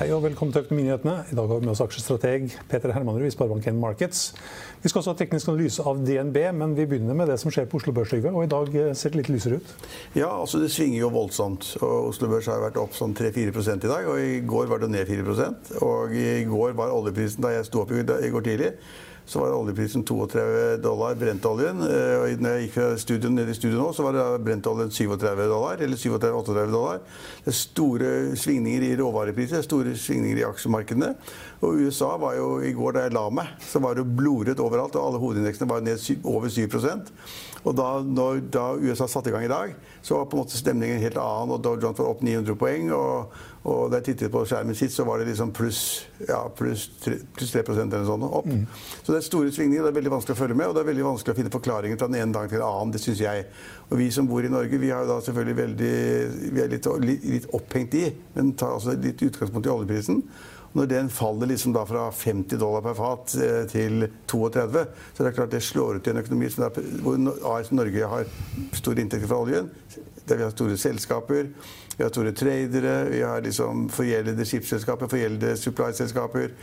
[0.00, 1.14] Hei og velkommen til Økonominyhetene.
[1.28, 4.30] I dag har vi med oss aksjestrateg Peter Hermanrud i Sparebank1 Markets.
[4.80, 7.66] Vi skal også ha teknisk analyse av DNB, men vi begynner med det som skjer
[7.68, 8.14] på Oslo Børs.
[8.16, 9.74] Og i dag eh, ser det litt lysere ut.
[10.16, 11.74] Ja, altså det svinger jo voldsomt.
[11.84, 14.08] og Oslo Børs har vært opp sånn 3-4 i dag.
[14.08, 15.52] og I går var det ned 4
[15.84, 18.72] Og i går var oljeprisen, da jeg sto opp i går tidlig,
[19.30, 21.84] så var oljeprisen 32 dollar, brentoljen.
[21.84, 25.44] Og når jeg gikk fra studio ned i studio nå, så var det brentoljen 37
[25.46, 27.04] dollar, eller 37-38 dollar.
[27.44, 31.12] Det er store svingninger i råvarepriser, store svingninger i aksjemarkedene.
[31.62, 34.98] Og USA var jo i går da jeg la meg, så var det blodrødt overalt,
[34.98, 36.66] og alle hovedindeksene var ned over 7
[37.60, 40.58] og da, når, da USA satte i gang i dag, så var på en måte
[40.58, 41.54] stemningen helt annen.
[41.54, 42.90] og Dow Jones var opp 900 poeng.
[42.96, 43.34] Og,
[43.68, 45.80] og da jeg tittet på skjermen sitt, så var det liksom pluss
[46.28, 48.48] ja, plus 3, plus 3 eller sånn opp.
[48.48, 48.62] Mm.
[49.02, 49.84] Så det er store svingninger.
[49.84, 52.00] Det er veldig vanskelig å følge med, og det er veldig vanskelig å finne forklaringer
[52.00, 52.94] fra den ene dagen til den annen.
[52.94, 53.48] Det syns jeg.
[53.90, 54.94] Og vi som bor i Norge, vi
[55.60, 55.92] veldig
[56.56, 60.24] Vi er litt, litt, litt opphengt i, men tar altså litt utgangspunkt i oljeprisen.
[60.72, 65.34] Når den faller liksom fra 50 dollar per fat eh, til 32, så er det
[65.34, 68.30] klart det slår ut i en økonomi er, hvor AS Norge har
[68.78, 69.70] store inntekter fra oljen.
[70.28, 71.50] Der vi har store selskaper,
[71.96, 76.54] vi har store tradere, vi har liksom forgjeldede skipsselskaper, forgjeldede supply-selskaper.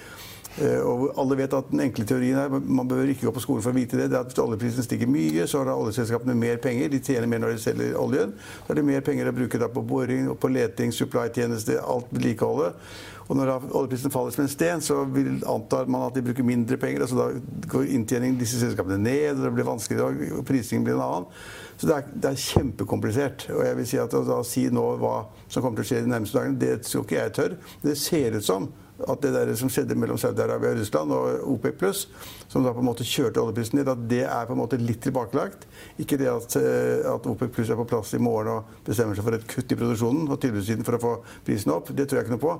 [0.57, 3.61] Eh, og alle vet at den enkle teorien er, Man bør ikke gå på skolen
[3.61, 4.07] for å vite det.
[4.09, 6.89] det er at Hvis oljeprisen stiger mye, så har oljeselskapene mer penger.
[6.89, 8.33] De tjener mer når de selger oljen.
[8.65, 12.73] Så er det mer penger å bruke på boring, på leting, supply-tjeneste, alt vedlikeholdet.
[13.27, 16.77] Og når oljeprisen faller som en sten, så vil antar man at de bruker mindre
[16.79, 17.03] penger.
[17.03, 21.05] altså Da går inntjeningen disse selskapene ned, og det blir vanskeligere, og prisingen blir en
[21.05, 21.29] annen.
[21.77, 23.49] Så det er, det er, kjempekomplisert.
[23.53, 26.13] Og jeg vil si at å si nå hva som kommer til å skje de
[26.13, 27.57] nærmeste dagene, det tror ikke jeg tør.
[27.83, 28.71] Det ser ut som
[29.05, 32.07] at det der som skjedde mellom Saudi-Arabia og Russland og OPEC
[32.47, 35.01] som da på en måte kjørte oljeprisen ned, at det er på en måte litt
[35.03, 35.67] tilbakelagt.
[35.99, 39.35] Ikke det at, eh, at OPEC er på plass i morgen og bestemmer seg for
[39.35, 41.13] et kutt i produksjonen og tilbudssiden for å få
[41.45, 41.91] prisen opp.
[41.91, 42.53] Det tror jeg ikke noe på.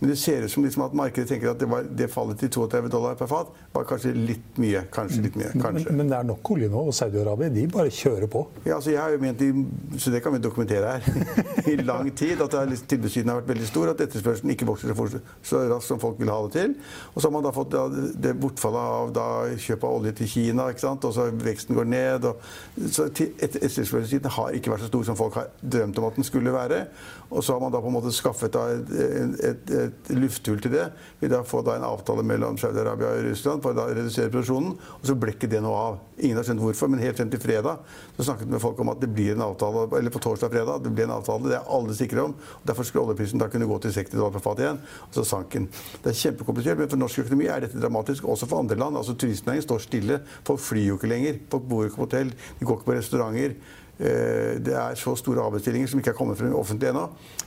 [0.00, 2.52] Men det ser ut som liksom at markedet tenker at det, var, det fallet til
[2.54, 4.84] 32 dollar per fat var kanskje litt mye.
[4.94, 5.50] Kanskje litt mye.
[5.56, 5.88] Kanskje.
[5.90, 8.44] Men, men det er nok olje nå, og Saudi-Arabia de bare kjører på?
[8.62, 11.36] Ja, altså jeg har jo ment, i, så det kan vi dokumentere her,
[11.72, 14.94] i lang tid, at tilbudssiden har vært veldig stor, at etterspørselen ikke vokser
[15.42, 16.74] så raskt som folk vil ha det til.
[17.12, 17.86] Og så har man da fått da,
[18.26, 21.06] det bortfallet av kjøp av olje til Kina, ikke sant?
[21.08, 22.28] og så veksten går ned.
[22.30, 22.46] Og,
[22.92, 26.54] så Etterspørselssiden har ikke vært så stor som folk har drømt om at den skulle
[26.54, 26.84] være.
[27.32, 28.90] Og så har man da på en måte skaffet et,
[29.48, 30.88] et, et lufthull til det.
[31.20, 34.74] Vi da får da en avtale mellom Saudi-Arabia og Russland for å redusere produksjonen.
[34.98, 36.00] Og så ble ikke det noe av.
[36.20, 37.80] Ingen har skjønt hvorfor, men helt frem til fredag
[38.18, 40.92] så snakket vi med folk om at det blir en avtale, eller på torsdag-fredag, det
[40.92, 41.48] blir en avtale.
[41.48, 42.36] Det er alle sikre om.
[42.36, 44.82] og Derfor skulle oljeprisen da kunne gå til 60 dollar per fat igjen.
[45.08, 45.70] Og så sank den.
[46.02, 48.24] Det er kjempekomplisert, men for norsk økonomi er dette dramatisk.
[48.28, 48.96] Også for andre land.
[48.96, 50.20] altså Turistnæringen står stille.
[50.46, 51.38] Folk flyr jo ikke lenger.
[51.50, 52.34] Folk bor ikke på hotell.
[52.60, 53.56] De går ikke på restauranter.
[54.02, 57.06] Eh, det er så store avbestillinger som ikke er kommet frem offentlig ennå,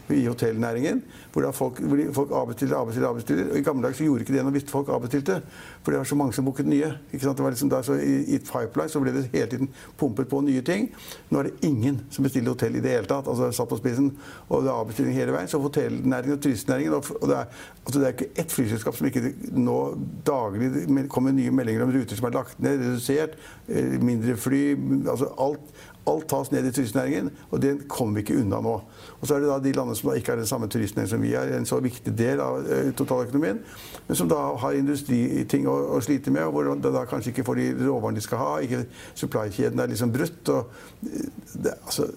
[0.10, 1.02] i hotellnæringen.
[1.34, 1.80] Hvor folk,
[2.14, 3.52] folk avbestiller, avbestiller, avbestiller.
[3.52, 5.40] Og I gamle dager gjorde ikke det noe hvis folk avbestilte.
[5.84, 6.92] For det var så mange som booket nye.
[7.12, 7.38] Ikke sant?
[7.38, 10.42] Det var liksom der, så i, I pipeline så ble det hele tiden pumpet på
[10.46, 10.92] nye ting.
[11.30, 13.28] Nå er det ingen som bestiller hotell i det hele tatt.
[13.28, 14.12] altså satt på spissen,
[14.50, 15.50] Og det er avbestilling hele veien.
[15.52, 19.34] Så hotellnæringen og turistnæringen og det, er, altså det er ikke ett flyselskap som ikke
[19.52, 19.80] nå
[20.26, 23.36] daglig kommer nye meldinger om ruter som er lagt ned, redusert,
[23.68, 24.64] eh, mindre fly.
[25.10, 28.76] altså alt Alt tas ned i turistnæringen, og det kommer vi ikke unna nå.
[29.20, 31.34] Og så er det da de landene som ikke har den samme turistnæringen som vi
[31.34, 33.64] er, en så viktig del av eh, totaløkonomien,
[34.08, 37.48] men som da har industriting å, å, slite med, og hvor de da kanskje ikke
[37.48, 38.54] får de råvarene de skal ha.
[38.62, 38.86] ikke
[39.18, 40.54] Supply-kjeden er liksom brutt.
[40.54, 42.10] og eh, det, altså,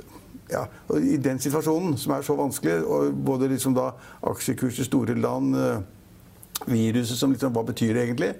[0.52, 3.90] ja, og I den situasjonen, som er så vanskelig, og både liksom da
[4.28, 5.80] aksjekurser, store land eh,
[6.66, 8.32] viruset som liksom, Hva betyr det egentlig?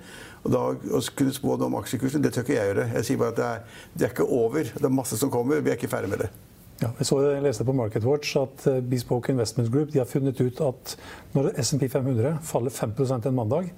[0.48, 0.64] Og da
[0.96, 2.86] å kunne spå noe om aksjekursen, det tør ikke jeg gjøre.
[2.96, 4.70] Jeg sier bare at det er, det er ikke over.
[4.72, 5.60] Det er masse som kommer.
[5.60, 6.30] Vi er ikke ferdig med det.
[6.78, 10.40] Ja, jeg, så, jeg leste på MarketWatch at eh, Bespoke Investment Group de har funnet
[10.40, 10.94] ut at
[11.34, 13.72] når SMP 500 faller 5% en mandag,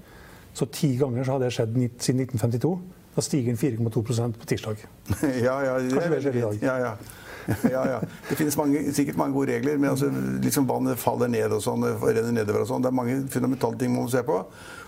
[0.55, 2.75] så ti ganger så har det skjedd siden 1952.
[3.17, 4.85] Da stiger den 4,2% på tirsdag.
[5.47, 6.63] ja, ja, Kanskje det skjer i dag.
[6.69, 6.93] Ja, ja.
[7.75, 8.01] ja, ja.
[8.29, 10.11] Det finnes mange, sikkert mange gode regler, men altså,
[10.45, 12.85] liksom vannet faller ned og sånn, renner nedover og sånn.
[12.85, 14.39] Det er mange fundamentale ting man må se på.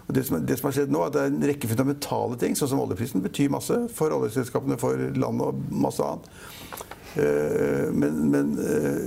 [0.09, 2.41] Og det, som, det som har skjedd nå, er at det er en rekke fundamentale
[2.41, 6.33] ting, sånn som oljeprisen betyr masse for oljeselskapene, for landet og masse annet.
[7.13, 9.03] Eh, Men, men eh,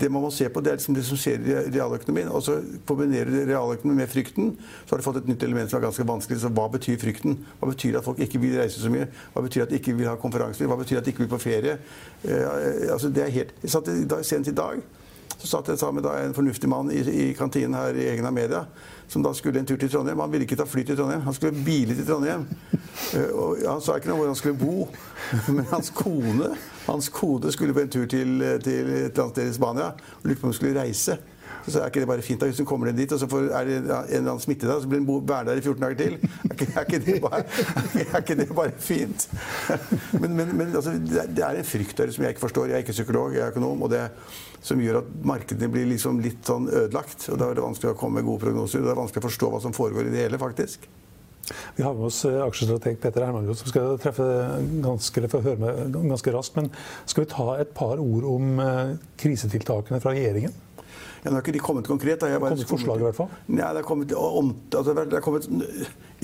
[0.00, 2.30] det man må se på, det er liksom det som skjer i realøkonomien.
[2.32, 2.56] Og så
[2.88, 4.54] kombinerer du realøkonomien med frykten,
[4.86, 6.40] så har du fått et nytt element som er ganske vanskelig.
[6.40, 7.36] Så hva betyr frykten?
[7.60, 9.10] Hva betyr at folk ikke vil reise så mye?
[9.34, 10.70] Hva betyr at de ikke vil ha konferanser?
[10.70, 11.76] Hva betyr at de ikke vil på ferie?
[12.24, 13.54] Eh, altså det er helt...
[13.60, 14.80] Dag, Senest i dag
[15.40, 18.66] så satt jeg sammen med en fornuftig mann i, i kantinen her i Egna Media,
[19.08, 20.20] som da skulle en tur til Trondheim.
[20.20, 22.44] Han ville ikke ta fly til Trondheim, han skulle bile til Trondheim.
[23.16, 24.88] Eh, Og han sa ikke noe om hvor han skulle bo,
[25.56, 26.52] men hans kone,
[26.86, 30.28] hans kone skulle på en tur til, til et eller annet sted i Spania og
[30.28, 31.16] lurte på om hun skulle reise.
[31.66, 33.48] Så er ikke det bare fint da, hvis hun kommer ned dit, og så får,
[33.60, 35.82] er det en eller annen smitte der, så blir hun værende være der i 14
[35.82, 36.18] dager til?
[36.50, 37.42] Er ikke, er ikke, det, bare,
[38.00, 39.26] er ikke det bare fint?
[40.20, 42.66] Men, men, men altså, det er- en frykt der som jeg ikke forstår.
[42.70, 43.82] Jeg er ikke psykolog, jeg er økonom.
[43.82, 44.06] og det
[44.62, 47.28] som gjør at markedene blir liksom litt sånn ødelagt.
[47.32, 48.82] og Da er det vanskelig å komme med gode prognoser.
[48.84, 50.84] Det er vanskelig å forstå hva som foregår i det hele, faktisk.
[51.76, 54.26] Vi har med oss eh, aksjestrateg Peter Hermanrud, som skal treffe
[54.84, 56.58] ganske, eller få høre med ganske raskt.
[56.60, 56.68] Men
[57.08, 60.54] skal vi ta et par ord om eh, krisetiltakene fra regjeringen?
[61.20, 62.20] Ja, nå har ikke de kommet konkret.
[62.22, 62.30] Da.
[62.32, 63.32] Jeg bare kommet forslag i hvert fall?
[63.48, 65.48] Nei, det har kommet, om, altså, det har kommet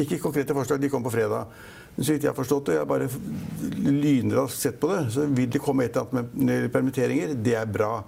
[0.00, 1.52] ikke konkrete forslag, de kom på fredag.
[1.96, 3.08] Så vidt jeg har forstått det, jeg har bare
[3.86, 7.34] lynraskt sett på det, så vil det komme et eller annet med- permitteringer.
[7.42, 8.04] Det er bra.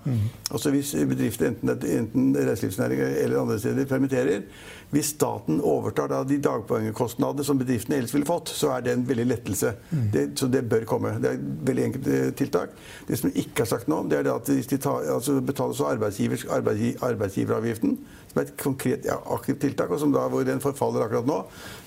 [0.51, 4.43] Altså Hvis bedrifter, enten, enten reiselivsnæringen eller andre steder, permitterer
[4.91, 9.03] Hvis staten overtar da de dagpoengkostnadene som bedriftene ellers ville fått, så er det en
[9.09, 9.75] veldig lettelse.
[10.13, 11.11] Det, så det bør komme.
[11.21, 12.71] Det er et veldig enkelt eh, tiltak.
[13.09, 15.41] Det som ikke har sagt noe om, det er det at hvis de tar, altså
[15.45, 16.47] betaler så arbeidsgivers,
[17.03, 17.99] arbeidsgiveravgiften,
[18.33, 21.39] som er et konkret ja, aktivt tiltak, og som da, hvor den forfaller akkurat nå,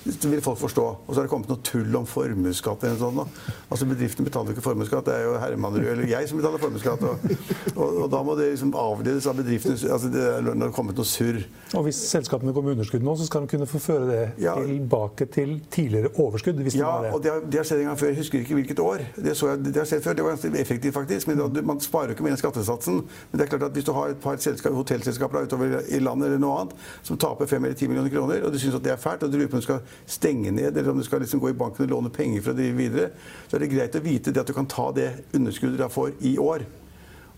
[0.04, 0.84] vil folk forstå.
[1.06, 3.40] Og så har det kommet noe tull om formuesskatt eller noe sånt.
[3.72, 7.02] Altså Bedriftene betaler ikke formuesskatt, det er jo Hermanrud eller jeg som betaler formuesskatt.
[7.06, 7.34] Og,
[7.76, 9.76] og, og da må det liksom avledes av bedriftene.
[9.92, 11.38] Altså det når det har kommet noe surr.
[11.78, 14.54] Og hvis selskapene går med underskudd nå, så skal de kunne få føre det Ja.
[14.58, 16.58] tilbake til tidligere overskudd.
[16.66, 17.12] hvis de Ja, det.
[17.14, 18.10] og det har, det har skjedd en gang før.
[18.12, 19.06] Jeg husker ikke hvilket år.
[19.16, 20.18] Det, så jeg, det har skjedd før.
[20.18, 21.28] Det var ganske effektivt, faktisk.
[21.28, 23.00] Men da- man sparer jo ikke med den skattesatsen.
[23.30, 26.26] Men det er klart at hvis du har et par selskap, hotellselskaper utover i landet
[26.26, 28.92] eller noe annet, som taper 5 eller 10 millioner kroner, og du syns at det
[28.92, 31.22] er fælt, og du lurer på om du skal stenge ned, eller om du skal
[31.24, 33.08] liksom gå i banken og låne penger for å drive videre,
[33.48, 36.14] så er det greit å vite det at du kan ta det underskuddet du får
[36.28, 36.66] i år.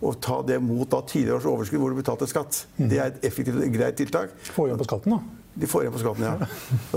[0.04, 2.64] Og ta det mot da tidligere års overskudd hvor du betalte skatt.
[2.76, 4.34] Det er et effektivt og greit tiltak.
[4.52, 5.43] Få igjen på skatten, da.
[5.54, 6.46] De får igjen på skatten, ja.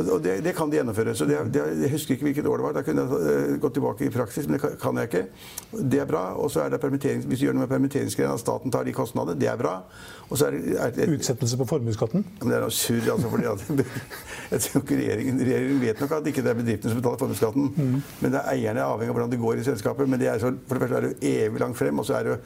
[0.02, 1.14] Og det, det kan de gjennomføre.
[1.16, 2.74] Så det, det, jeg husker ikke hvilket år det var.
[2.74, 5.22] Da kunne jeg eh, gått tilbake i praksis, men det kan- jeg ikke.
[5.94, 6.24] Det er bra.
[6.42, 8.96] Og så er det permitterings, hvis du gjør noe med permitteringsgreiene, at staten tar de
[8.98, 9.76] kostnadene, det er bra.
[10.30, 12.26] Og så er det, er det Utsettelse på formuesskatten.
[12.42, 13.30] det er noe surr, altså.
[13.30, 13.62] Fordi at,
[14.52, 17.72] jeg tror ikke regjeringen, regjeringen vet nok at ikke det er bedriftene som betaler formuesskatten.
[17.78, 20.10] Men det er eierne er avhengig av hvordan det går i selskapet.
[20.10, 22.32] Men det er så, for det første er det evig langt frem, og så er
[22.34, 22.40] det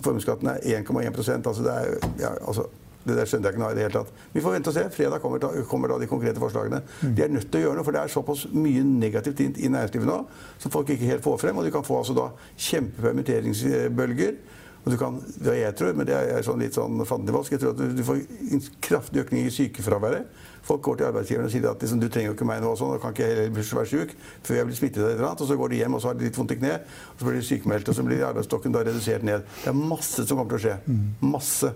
[0.00, 2.64] formuesskatten er 1,1 altså det er ja, altså,
[3.06, 4.12] det der skjønte jeg ikke noe i det hele tatt.
[4.34, 4.84] Vi får vente og se.
[4.92, 6.82] Fredag kommer, ta, kommer da de konkrete forslagene.
[7.02, 9.72] De er nødt til å gjøre noe, for det er såpass mye negativt i, i
[9.72, 10.18] næringslivet nå
[10.60, 11.60] som folk ikke helt får frem.
[11.60, 12.30] Og du kan få altså da
[12.68, 14.38] kjempepermitteringsbølger.
[14.84, 17.74] Og du kan, det jeg tror, men det er sånn litt sånn fandenivoldsk, jeg tror
[17.74, 18.20] at du, får
[18.54, 20.30] en kraftig økning i sykefraværet.
[20.64, 22.78] Folk går til arbeidsgiveren og sier at liksom, du trenger jo ikke meg nå og
[22.80, 24.14] sånn, og kan ikke heller være syk
[24.46, 25.42] før jeg blir smittet av et eller annet.
[25.44, 26.72] Og så går de hjem og så har de litt vondt i kne,
[27.12, 29.44] og så blir de sykemeldt, og så blir arbeidsstokken da redusert ned.
[29.64, 30.96] Det er masse som kommer til å skje.
[31.36, 31.74] Masse.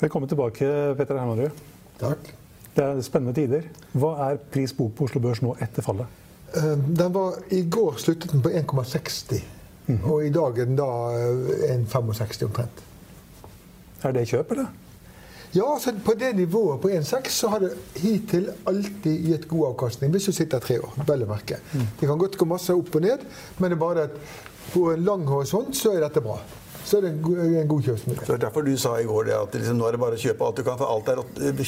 [0.00, 0.66] Velkommen tilbake,
[0.98, 1.50] Petter Hermanrud.
[2.00, 2.32] Takk.
[2.76, 3.64] Det er spennende tider.
[3.96, 6.10] Hva er pris bok på Oslo Børs nå etter fallet?
[6.52, 9.40] Eh, Den var, I går sluttet den på 1,60.
[10.10, 12.82] Og i dag er den da eh, 1,65 omtrent.
[14.04, 14.68] Er det kjøp, eller?
[15.56, 17.72] Ja, så På det nivået på 1,6 så har det
[18.02, 20.12] hittil alltid gitt god avkastning.
[20.12, 21.62] Hvis du sitter tre år, vel å merke.
[21.72, 23.24] Det kan godt gå masse opp og ned,
[23.56, 24.20] men det er bare at
[24.74, 26.36] på en lang horisont så er dette bra.
[26.86, 28.26] Så er det en god, kjøpsmulighet.
[28.26, 30.18] Så det er derfor du sa i går det at liksom, nå er det bare
[30.18, 31.62] å kjøpe alt du kan, for alt er eh,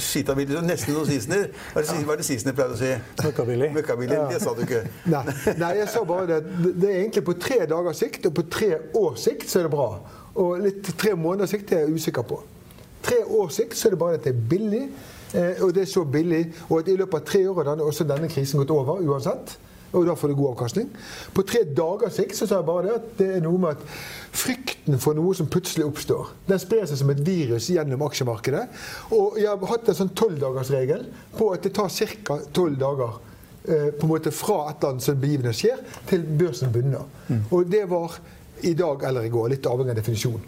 [0.00, 0.62] skita billig.
[0.64, 1.50] Nesten noen Sissener.
[1.74, 2.92] Hva er det, er Sissener pleide å si?
[3.20, 3.68] Møkkabillig.
[3.76, 4.20] Møkkabillig.
[4.32, 4.80] Det sa du ikke.
[5.12, 5.22] Nei,
[5.60, 6.38] nei, jeg sa bare det.
[6.72, 9.74] Det er egentlig på tre dagers sikt, og på tre års sikt så er det
[9.76, 9.90] bra.
[10.40, 12.40] Og litt tre måneders sikt er jeg usikker på.
[13.04, 14.82] Tre års sikt så er det bare at det er billig,
[15.36, 17.92] eh, og det er så billig, og at i løpet av tre år har denne,
[17.92, 19.58] også denne krisen gått over uansett.
[19.96, 20.88] Og da får du god avkastning.
[21.34, 23.84] På tre dagers sikt så sa jeg bare det at det er noe med at
[24.36, 28.66] frykten for noe som plutselig oppstår, den sprer seg som et virus gjennom aksjemarkedet.
[29.16, 31.92] Og jeg har hatt en sånn tolvdagersregel på at det tar
[32.26, 32.40] ca.
[32.52, 33.16] tolv dager
[33.64, 37.08] eh, på en måte fra et eller annet som begivenhet skjer, til børsen bunner.
[37.50, 38.20] Og det var
[38.66, 40.44] i dag eller i går, litt avhengig av definisjon.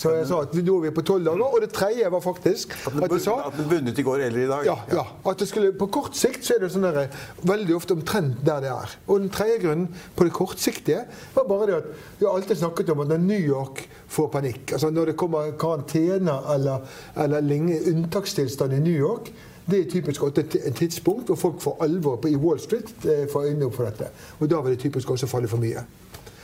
[0.00, 1.42] Så jeg sa at nå er vi på tolv dager.
[1.44, 4.48] Og det tredje var faktisk At jeg sa at den vunnet i går eller i
[4.48, 4.64] dag?
[4.64, 5.04] ja, ja.
[5.28, 7.10] At det skulle, på kort sikt så er det sånn der,
[7.44, 8.94] veldig ofte omtrent der det er.
[9.06, 11.02] Og den tredje grunnen på det kortsiktige
[11.34, 14.72] var bare det at vi har alltid snakket om at når New York får panikk,
[14.72, 16.88] altså når det kommer karantene eller,
[17.20, 17.52] eller
[17.92, 19.28] unntakstilstand i New York,
[19.70, 22.88] det er typisk også et tidspunkt hvor folk får alvor på, i Wall Street
[23.32, 24.08] får øynene opp for dette.
[24.40, 25.84] Og da vil det typisk også falle for mye.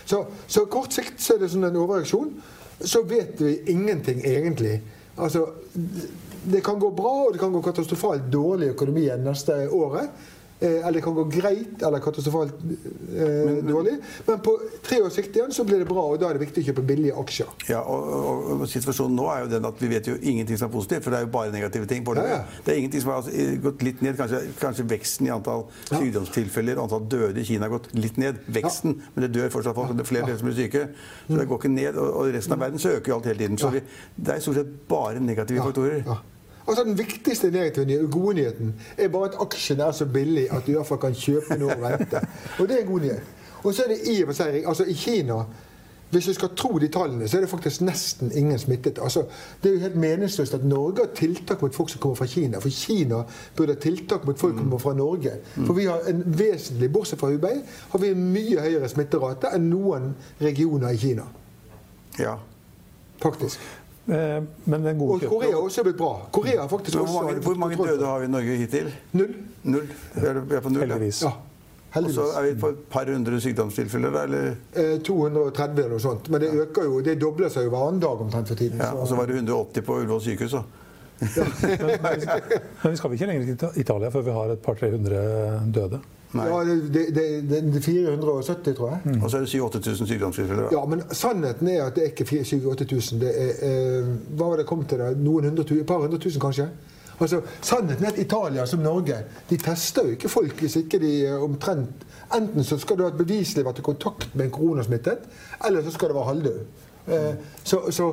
[0.06, 2.30] Så, så kort sikt så er det sånn en overreaksjon.
[2.80, 4.80] Så vet vi ingenting egentlig.
[5.16, 5.46] Altså,
[6.44, 10.10] det kan gå bra, og det kan gå katastrofalt dårlig økonomi igjen neste året.
[10.60, 13.98] Eh, eller det kan gå greit eller katastrofalt eh, dårlig.
[14.26, 14.54] Men på
[14.86, 16.84] tre års sikt igjen så blir det bra, og da er det viktig å kjøpe
[16.88, 17.50] billige aksjer.
[17.68, 20.70] Ja, og, og, og Situasjonen nå er jo den at vi vet jo ingenting som
[20.70, 22.06] er positivt, for det er jo bare negative ting.
[22.08, 22.24] det.
[22.24, 22.60] Ja, ja.
[22.64, 24.16] Det er ingenting som har altså, gått litt ned.
[24.16, 25.98] Kanskje, kanskje veksten i antall Ja.
[26.00, 28.40] sykdomstilfeller, antall døde i Kina har gått litt ned.
[28.48, 29.92] Veksten, men det dør fortsatt folk.
[29.92, 30.86] og Det er flere som blir syke.
[31.26, 32.00] Så det går ikke ned.
[32.00, 33.60] Og, og resten av verden så øker jo alt hele tiden.
[33.60, 33.84] Så vi,
[34.16, 36.16] det er stort sett bare negative faktorer.
[36.66, 40.72] Altså Den viktigste negative gode nyheten er bare at aksjen er så billig at du
[40.72, 42.22] i hvert fall kan kjøpe noe og vente.
[42.58, 43.32] Og det er en god nyhet.
[43.62, 45.40] Og så er det i og for seg altså I Kina
[46.10, 48.98] hvis du skal tro de tallene, så er det faktisk nesten ingen smittet.
[49.02, 49.24] Altså,
[49.62, 52.60] det er jo helt meningsløst at Norge har tiltak mot folk som kommer fra Kina.
[52.62, 53.22] For Kina
[53.56, 55.32] burde ha tiltak mot folk som kommer fra Norge.
[55.56, 57.56] For vi har en vesentlig, bortsett fra Hubei,
[57.90, 61.26] har vi en mye høyere smitterate enn noen regioner i Kina.
[62.18, 62.36] Ja.
[63.22, 63.58] Faktisk.
[64.08, 66.12] Eh, Men den gode Og Korea har også blitt bra.
[66.32, 68.92] Korea har faktisk også hvor mange, hvor mange døde har vi i Norge hittil?
[69.12, 69.34] Null.
[69.64, 69.88] Null?
[70.14, 70.94] Vi er, vi er på null, ja.
[70.94, 71.22] heldigvis.
[71.22, 71.32] Ja,
[71.96, 74.22] Og så er vi på et par hundre sykdomstilfeller, da?
[74.28, 74.56] Eller?
[74.76, 76.28] Eh, 230 eller noe sånt.
[76.30, 78.78] Men det øker jo, det dobler seg jo hver annen dag omtrent for tiden.
[78.82, 80.52] Ja, og så var det 180 på Ullevål sykehus.
[80.52, 80.62] da.
[82.82, 85.22] Men vi skal vel ikke lenger til Italia før vi har et par-tre hundre
[85.72, 86.00] døde?
[86.34, 89.20] Ja, det, det, det, det, det er 470, tror jeg.
[89.22, 90.68] Og så er det 7000-8000 sykdomstilfeller.
[90.72, 93.20] Ja, men sannheten er at det er ikke 7000-8000.
[93.22, 95.00] Det er eh, Hva var det kom til?
[95.00, 95.12] da?
[95.16, 96.68] Noen hundre et par hundre tusen, kanskje?
[97.20, 99.16] Altså, Sannheten er at Italia, som Norge,
[99.50, 102.04] de tester jo ikke folk hvis ikke de eh, omtrent
[102.36, 105.28] Enten så skal du ha et beviselig vært i kontakt med en koronasmittet,
[105.68, 106.56] eller så skal det være halvdød.
[107.06, 108.08] Eh, så, så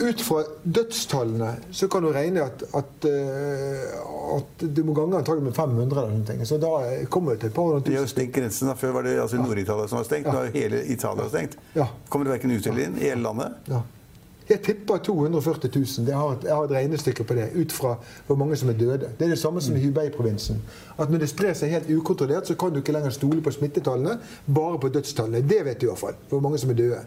[0.00, 3.94] ut fra dødstallene så kan du regne at, at, eh,
[4.36, 6.46] at du må gange antagelig med 500 eller noe.
[6.48, 6.72] Så da
[7.12, 8.16] kommer du til et par hundre Det er jo tusen.
[8.16, 8.68] stengt grensen.
[8.68, 8.74] da.
[8.74, 10.26] Før var det altså Nord-Italia som var stengt.
[10.32, 11.56] Nå er hele Italia stengt.
[12.08, 13.52] Kommer det verken ut eller inn i hele landet?
[13.68, 13.80] Ja.
[14.50, 16.08] Jeg tipper 240 000.
[16.08, 17.92] Jeg har, et, jeg har et regnestykke på det, ut fra
[18.26, 19.12] hvor mange som er døde.
[19.18, 20.58] Det er det samme som i Hubei-provinsen.
[20.98, 24.16] At når det sprer seg helt ukontrollert, så kan du ikke lenger stole på smittetallene,
[24.54, 25.44] bare på dødstallene.
[25.46, 26.18] Det vet du i hvert fall.
[26.28, 26.98] Hvor mange som er døde.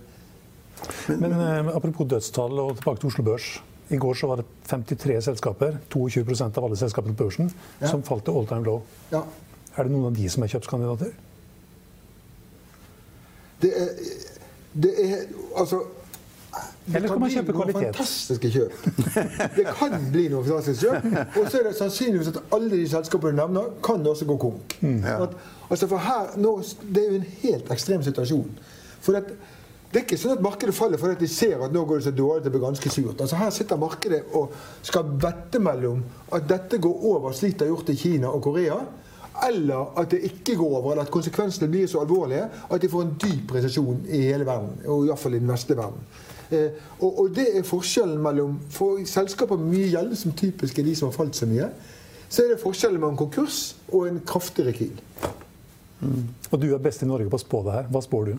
[1.10, 3.62] Men men apropos dødstall og tilbake til Oslo Børs.
[3.94, 7.88] I går så var det 53 selskaper, 22% av alle selskapene på børsen, Ja.
[7.92, 8.82] som falt til all time low.
[9.12, 9.22] Ja.
[9.78, 11.12] Er det noen av de som er kjøpskandidater?
[13.62, 13.90] Det er,
[14.74, 15.18] det er
[15.58, 15.84] Altså
[16.88, 17.96] det Eller kan man bli kjøpe kvalitet?
[17.96, 18.74] fantastiske kjøp.
[19.56, 21.06] Det kan bli noe fantastisk kjøp.
[21.40, 24.76] Og så er det sannsynligvis at alle de selskapene du nevner, kan også gå konk.
[25.08, 25.34] At,
[25.72, 26.52] altså for her, nå,
[26.94, 28.52] det er jo en helt ekstrem situasjon.
[29.02, 29.32] For at,
[29.94, 32.16] det er ikke sånn at markedet faller fordi de ser at nå går det så
[32.18, 33.20] dårlig at det blir ganske surt.
[33.22, 36.00] Altså Her sitter markedet og skal vette mellom
[36.34, 38.80] at dette går over slik det har gjort i Kina og Korea,
[39.46, 43.06] eller at det ikke går over, eller at konsekvensene blir så alvorlige at de får
[43.06, 46.10] en dyp resesjon i hele verden, og iallfall i den vestlige verden.
[46.50, 50.90] Eh, og, og det er forskjellen mellom For selskaper med mye gjeld, som typisk er
[50.90, 51.70] de som har falt så mye,
[52.30, 54.98] så er det forskjellen mellom konkurs og en kraftig rekyl.
[56.50, 57.90] Og du er best i Norge på å spå det her.
[57.94, 58.36] Hva spår du?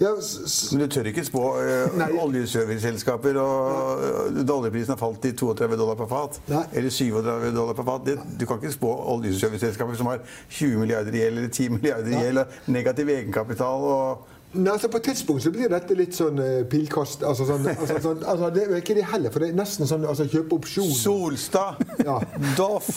[0.00, 0.10] Ja,
[0.72, 2.08] Men du tør ikke spå uh, Nei.
[2.18, 6.64] oljeserviceselskaper og uh, da oljeprisen har falt til 32 dollar per fat, Nei.
[6.74, 8.06] eller 37 dollar per fat.
[8.08, 12.10] Det, du kan ikke spå oljeserviceselskaper som har 20 milliarder i gjeld eller 10 milliarder
[12.10, 16.38] i gjeld, negativ egenkapital og Nei, altså På et tidspunkt så blir dette litt sånn
[16.42, 17.22] eh, pilkast.
[17.26, 20.04] Altså, sånn, altså, sånn, altså Det er ikke det heller, for det er nesten sånn
[20.06, 20.94] altså, kjøpe opsjoner.
[20.98, 22.18] Solstad, Ja.
[22.58, 22.90] Doff,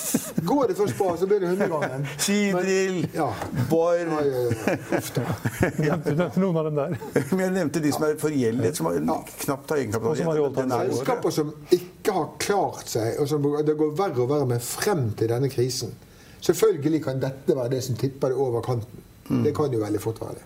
[0.45, 2.07] Går det først bra, så blir det hundregangen.
[2.21, 3.29] Seadrill, Men- ja.
[3.71, 4.75] Borr Ja, ja, ja.
[4.99, 5.23] Uff da.
[5.77, 6.97] Du nevnte noen av dem der.
[7.31, 8.99] Men jeg nevnte de som er forgjeldet, som har,
[9.45, 10.75] knapt har egenkapital.
[10.77, 10.91] Er.
[10.91, 15.07] Selskaper som ikke har klart seg, og som det går verre og verre med frem
[15.17, 15.95] til denne krisen.
[16.43, 19.03] Selvfølgelig kan dette være det som tipper det over kanten.
[19.43, 20.45] Det kan jo veldig fort være det.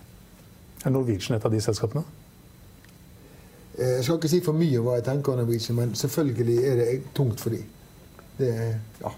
[0.85, 2.03] Er Norwegian et av de selskapene?
[3.77, 6.57] Eh, Jeg skal ikke si for mye om hva jeg tenker om Norwegian, men selvfølgelig
[6.65, 7.63] er det tungt for dem.
[8.37, 8.51] Det,
[9.01, 9.13] ja.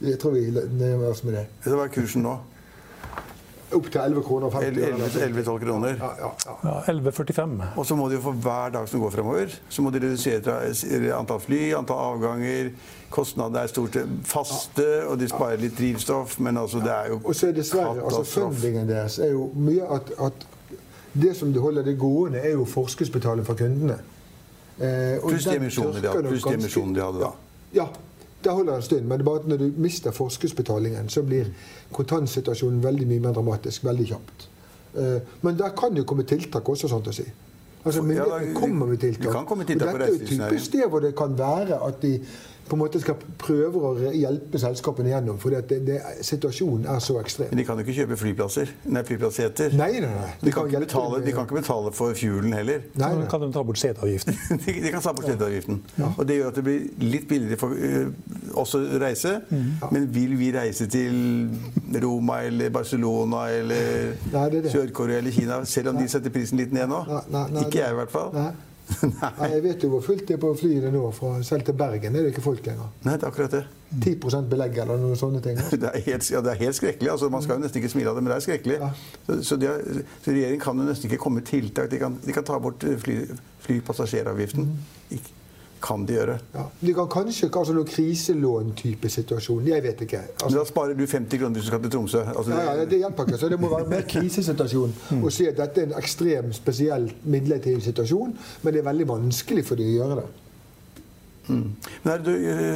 [0.00, 1.46] Jeg tror vi nøyer oss med det.
[1.64, 2.36] Hva er kursen nå?
[3.74, 5.08] opp til 11 kroner og 50 øre.
[5.26, 5.96] 11-12 kroner.
[5.98, 6.54] Ja, ja, ja.
[6.64, 7.62] Ja, 11,45.
[7.76, 11.16] Og så må de jo for hver dag som går fremover, så må de redusere
[11.18, 12.70] antall fly, antall avganger.
[13.10, 17.20] Kostnadene er stort sett faste, og de sparer litt drivstoff, men altså det er jo
[17.24, 20.46] Og så er dessverre altså fundingen deres er jo mye at, at
[21.22, 23.98] det som det holder det gående, er jo forskuddsbetaling fra kundene.
[24.78, 27.30] Eh, Pluss de emisjonene de de ganske- de hadde da.
[27.72, 27.86] Ja, ja,
[28.44, 29.00] det holder en stund.
[29.06, 31.44] Men det er bare at når du mister forskuddsbetalingen, så blir
[31.92, 34.48] kontantsituasjonen veldig mye mer dramatisk veldig kjapt.
[34.96, 37.24] Eh, men der kan jo komme tiltak også, sånn å si.
[37.86, 40.72] Altså, Myndighetene ja, kommer med det Vi kan komme tiltak og dette er jo typisk
[40.72, 42.20] det hvor det kan være at de
[42.68, 47.18] på en måte skal prøve å hjelpe selskapene gjennom, fordi det, det, situasjonen er så
[47.20, 47.52] ekstrem.
[47.52, 48.72] Men de kan jo ikke kjøpe flyplasser.
[48.90, 49.76] Nei, flyplassseter.
[49.78, 50.32] Nei, nei, nei.
[50.42, 52.86] De kan, ikke betale, de kan ikke betale for fuelen heller.
[52.98, 53.28] Nei, nei.
[53.30, 54.38] kan de ta bort seteavgiften.
[54.66, 55.80] De, de kan ta bort seteavgiften.
[56.08, 59.36] Og det gjør at det blir litt billigere for uh, oss å reise.
[59.92, 61.50] Men vil vi reise til
[62.02, 64.70] Roma eller Barcelona eller er.
[64.72, 67.02] Sør-Korea eller Kina, selv om de setter prisen litt ned nå?
[67.08, 68.32] Nei, nei, nei, ikke jeg, i hvert fall.
[68.86, 69.30] Nei.
[69.40, 71.02] Nei, jeg vet jo hvor fullt det er på flyene nå.
[71.16, 72.92] Fra, selv til Bergen er det ikke folk lenger.
[73.06, 73.62] Nei, det er akkurat det.
[74.02, 74.14] 10
[74.50, 75.58] belegg eller noen sånne ting.
[75.82, 77.10] Det er helt, ja, det er helt skrekkelig.
[77.12, 78.78] Altså, man skal jo nesten ikke smile av det, men det er skrekkelig.
[78.82, 78.90] Ja.
[79.28, 79.84] Så, så, de har,
[80.24, 81.90] så regjeringen kan jo nesten ikke komme med tiltak.
[81.92, 83.20] De kan, de kan ta bort fly,
[83.66, 84.70] flypassasjeravgiften.
[85.14, 85.35] Ikke-
[85.86, 86.38] Kan de gjøre.
[86.54, 86.64] Ja.
[86.80, 89.68] De kan kanskje altså noen kriselån-type situasjon.
[89.70, 90.22] Jeg vet ikke.
[90.40, 92.24] Altså, da sparer du 50 kroner hvis du skal til Tromsø.
[92.32, 93.38] Altså, ja, ja, det hjelper ikke.
[93.38, 94.96] Så det må være mer krisesituasjon.
[95.26, 98.34] Å si at dette er en ekstrem, spesiell, midlertidig situasjon.
[98.64, 100.26] Men det er veldig vanskelig for de å gjøre det.
[101.48, 102.30] Men er du,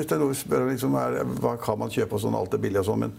[0.04, 3.02] Stein spør liksom, er, hva kan man kjøpe og sånn, alt er billig og sånn,
[3.06, 3.16] men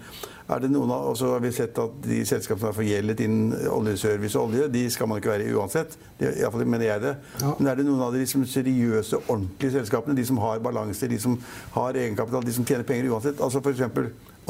[0.51, 3.53] er det noen av, også har vi sett at de selskapene som er forgjeldet innen
[3.71, 5.93] oljeservice og olje, de skal man ikke være i uansett.
[6.19, 7.13] Det, i hvert fall mener jeg det.
[7.43, 7.53] Ja.
[7.59, 11.19] Men er det noen av de liksom, seriøse, ordentlige selskapene, de som har balanse, de
[11.23, 11.37] som
[11.77, 13.39] har egenkapital, de som tjener penger uansett?
[13.39, 13.87] Altså f.eks.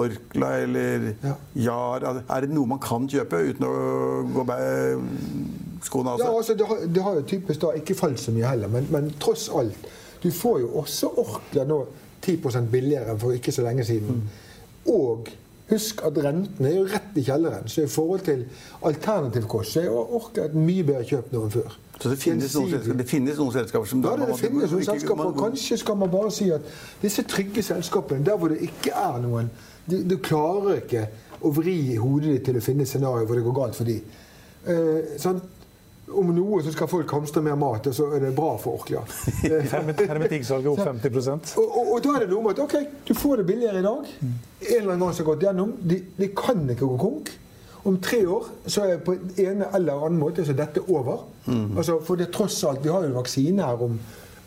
[0.02, 1.34] Orkla eller Ja.
[1.68, 2.06] Jar.
[2.32, 3.74] Er det noe man kan kjøpe uten å
[4.32, 4.46] gå
[5.86, 6.38] skoene av Ja, seg?
[6.38, 9.12] altså, det, har, det har jo typisk da ikke falt så mye heller, men, men
[9.22, 9.90] tross alt.
[10.24, 11.84] Du får jo også Orkla nå
[12.22, 12.38] 10
[12.72, 14.22] billigere enn for ikke så lenge siden.
[14.92, 15.30] Og
[15.72, 17.70] husk at rentene er jo rett i kjelleren.
[17.72, 18.44] Så i forhold til
[18.86, 21.78] alternativkost så er Orkla et mye bedre kjøp nå enn før.
[22.02, 24.86] Så det finnes, noen selskaper, det finnes noen selskaper som Ja, det, det finnes noen
[24.86, 25.28] selskaper.
[25.28, 26.66] og Kanskje skal man bare si at
[27.02, 29.52] disse trygge selskapene, der hvor det ikke er noen
[29.86, 31.08] Du, du klarer ikke
[31.42, 34.02] å vri hodet ditt til å finne et scenario hvor det går galt for dem.
[34.70, 35.61] Eh, sant?
[36.12, 39.04] Om noe så skal folk hamstre mer mat, og så er det bra for Orkla.
[39.52, 42.76] Eh, Hermetikksalget opp 50 og, og, og da er det noe med at ok,
[43.08, 44.10] du får det billigere i dag.
[44.22, 45.72] En eller annen gang som har gått gjennom.
[45.82, 47.32] De, de kan ikke gå konk.
[47.90, 51.24] Om tre år så er på en eller annen måte så dette over.
[51.50, 53.98] Altså, for det tross alt, Vi har jo en vaksine her om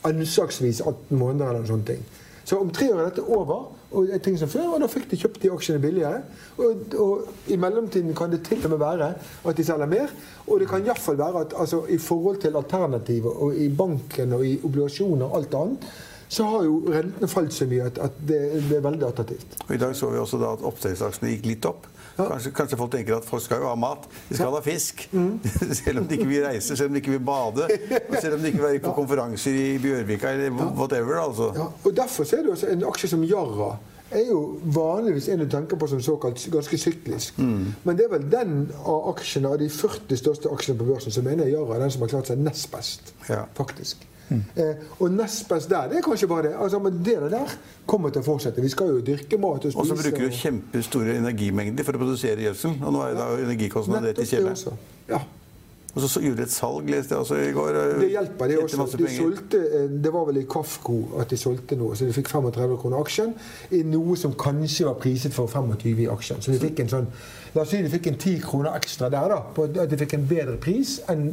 [0.06, 2.04] anslagsvis 18 måneder eller noen sånne ting.
[2.44, 5.18] Så om tre år er dette over, og ting som før, og da fikk de
[5.20, 6.22] kjøpt de aksjene billigere.
[6.58, 9.12] Og, og i mellomtiden kan det til og med være
[9.44, 10.14] at de selger mer.
[10.46, 14.46] Og det kan iallfall være at altså, i forhold til alternativer og i banken og
[14.46, 15.88] i obligasjoner og alt annet,
[16.34, 19.58] så har jo rentene falt så mye at, at det, det er veldig attraktivt.
[19.66, 21.86] Og I dag så vi også da at oppdrettsaksjene gikk litt opp.
[22.14, 22.28] Ja.
[22.30, 24.04] Kanskje, kanskje folk tenker at folk skal jo ha mat.
[24.28, 25.06] De skal ha fisk.
[25.14, 25.40] Mm.
[25.80, 27.66] selv om de ikke vil reise, selv om de ikke vil bade.
[28.10, 31.18] Og selv om de ikke vil være på konferanser i Bjørvika eller whatever.
[31.24, 31.50] altså.
[31.56, 33.74] Ja, og Derfor er det også en aksje som Yara
[34.14, 37.38] er jo vanligvis en du tenker på som såkalt ganske syklisk.
[37.38, 41.26] Men det er vel den av aksjene av de 40 største aksjene på børsen som
[41.26, 43.14] mener Yara er den som har klart seg nest best.
[43.26, 43.46] Ja.
[44.28, 44.56] Faktisk.
[44.56, 46.54] Eh, og nest best der, det er kanskje bare det.
[46.58, 47.54] Altså, men det der
[47.86, 48.62] kommer til å fortsette.
[48.64, 49.78] Vi skal jo dyrke mat og spise.
[49.78, 52.76] Og så bruker du kjempestore energimengder for å produsere gjødsel.
[52.82, 54.76] Og nå er da energikostnadene Nettopp det også.
[55.08, 55.24] Ja.
[55.94, 57.76] Og så, gjorde de et salg, leste jeg også i går.
[58.00, 58.86] Det hjelper, det også.
[58.98, 62.32] De solgte, eh, det var vel i Kafko at de solgte noe, så de fikk
[62.32, 63.30] 35 kroner aksjen
[63.70, 66.42] i noe som kanskje var priset for 25 i aksjen.
[66.42, 67.06] Så de fikk en sånn,
[67.54, 69.38] la oss si de fikk en 10 kroner ekstra der, da.
[69.54, 71.28] På at de fikk en bedre pris enn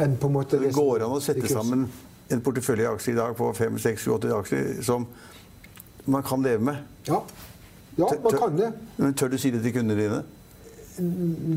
[0.00, 1.84] enn på en måte Det går an å sette sammen
[2.30, 5.06] en portefølje aksjer i dag på 5-6-8 aksjer som
[6.10, 6.76] man kan leve med.
[7.08, 7.22] Ja.
[7.98, 8.72] ja, man kan det.
[8.96, 10.22] Men tør du si det til kundene dine?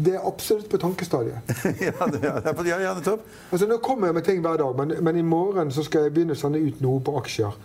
[0.05, 1.37] Det er absolutt på tankestadiet.
[1.87, 3.25] ja, det- ja, er ja, nettopp.
[3.51, 6.13] Altså Nå kommer jeg med ting hver dag, men, men i morgen så skal jeg
[6.15, 7.55] begynne å sende ut noe på aksjer.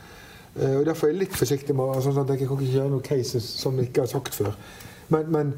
[0.59, 3.05] Uh, og Derfor er jeg litt forsiktig med sånn at jeg kan ikke gjøre noen
[3.05, 4.57] cases som jeg ikke har sagt før.
[5.13, 5.53] Men, men,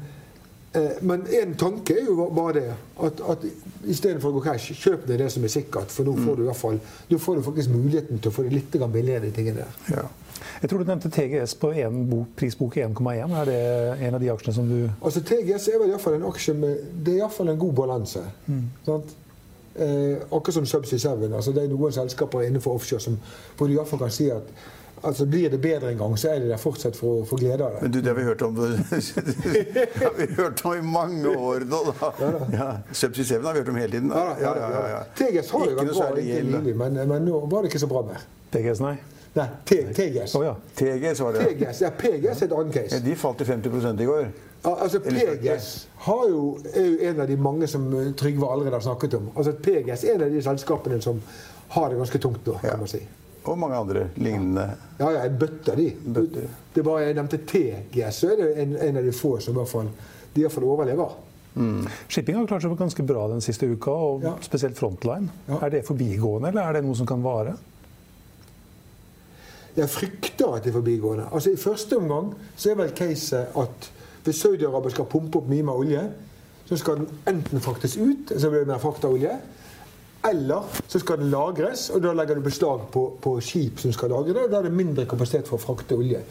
[1.01, 2.67] men en tanke er jo bare det
[3.03, 3.41] at, at
[3.91, 5.91] istedenfor å gå cash, kjøp deg det som er sikkert.
[5.91, 6.77] For nå får du i hvert fall
[7.09, 9.79] Nå får du faktisk muligheten til å få det litt billigere, de tingene der.
[9.97, 10.05] Ja.
[10.61, 13.35] Jeg tror du nevnte TGS på en bok, prisbok 1,1.
[13.41, 13.59] Er det
[14.07, 16.55] en av de aksjene som du Altså TGS er vel i hvert fall en aksje
[16.57, 18.23] med Det er iallfall en god balanse.
[18.85, 19.15] Sant?
[19.75, 21.27] Eh, akkurat som Subsea 7.
[21.29, 23.19] Altså det er noen selskaper innenfor offshore som,
[23.57, 24.49] hvor du iallfall kan si at
[25.03, 27.65] Altså Blir det bedre en gang, så er de der fortsatt for å få glede
[27.65, 27.81] av det.
[27.81, 31.65] Men du, det har vi hørt om det har vi hørt om i mange år
[31.69, 31.79] nå.
[31.87, 32.11] da.
[32.19, 32.67] Ja, da.
[32.93, 34.11] Subsea 7 har vi hørt om hele tiden.
[34.13, 34.41] Ja, Da.
[34.41, 34.99] ja, da, ja.
[35.17, 38.03] TGS har jo vært bra inntil nylig, men, men nå var det ikke så bra
[38.11, 38.21] mer.
[38.53, 38.93] TGS, nei.
[39.33, 40.33] Nei, TGS.
[40.35, 40.53] Å ja.
[40.75, 41.45] TGS var det.
[41.53, 42.99] TGS, ja, PGS er et annet Ja, case.
[43.05, 44.25] de falt til 50% i går.
[44.61, 45.69] Ja, altså PGS
[46.05, 46.41] har jo,
[46.75, 49.31] er jo en av de mange som eh, Trygve allerede har snakket om.
[49.35, 51.21] Altså PGS er en av de selskapene som
[51.77, 52.75] har det ganske tungt nå, Ja.
[52.75, 52.99] kan man si.
[53.49, 54.67] Og mange andre lignende.
[54.99, 55.87] Ja, ja, en bøtte de.
[56.05, 56.47] Bøtter.
[56.75, 59.57] Det bare jeg nevnte TGS, så er det en, en av de få som i
[59.57, 59.89] hvert fall,
[60.35, 61.15] de i hvert fall overlever.
[62.07, 64.35] Shipping har klart seg ganske bra den siste uka, og Ja.
[64.45, 65.27] spesielt Frontline.
[65.49, 65.57] Ja.
[65.65, 67.57] Er det forbigående, eller er det noe som kan vare?
[69.75, 71.25] Jeg frykter at det er forbigående.
[71.31, 73.89] Altså I første omgang så er vel caset at
[74.23, 76.01] hvis Saudi-Arabia skal pumpe opp mye mer olje,
[76.69, 79.31] så skal den enten fraktes ut, så blir det mer frakt olje,
[80.29, 84.11] eller så skal den lagres, og da legger du beslag på, på skip som skal
[84.13, 86.21] lagre det, og da er det mindre kapasitet for å frakte olje.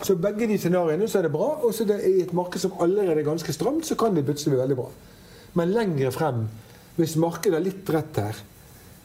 [0.00, 2.62] Så begge de scenarioene så er det bra, og så er det i et marked
[2.62, 4.88] som allerede er ganske stramt, så kan det plutselig bli veldig bra.
[5.60, 6.46] Men lengre frem,
[6.96, 8.42] hvis markedet er litt rett her,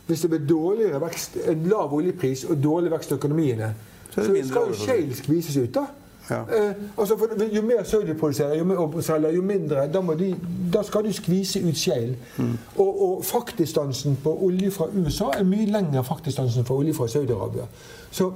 [0.09, 3.73] hvis det blir dårligere vekst, en lav oljepris og dårlig vekst i økonomiene,
[4.09, 5.83] Så så, skal jo shale skvises ut, da.
[6.29, 6.41] Ja.
[6.41, 7.17] Eh, altså
[7.53, 10.29] jo mer Saudi produserer jo mer, og selger, jo mindre da, må de,
[10.73, 12.15] da skal du skvise ut shale.
[12.37, 12.53] Mm.
[12.75, 17.65] Og, og fraktdistansen på olje fra USA er mye lengre fraktdistansen for olje fra Saudi-Arabia.
[18.11, 18.31] Så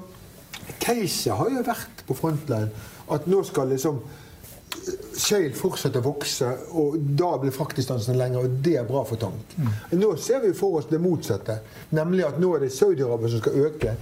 [0.79, 2.69] caset har jo vært på frontline
[3.13, 4.03] at nå skal liksom
[5.13, 6.47] Shale fortsetter å vokse,
[6.82, 9.53] og da blir fraktdistansen lengre, og det er bra for tank.
[9.93, 11.60] Nå ser vi for oss det motsatte,
[11.95, 13.93] nemlig at nå er det Saudi-Arabia som skal øke.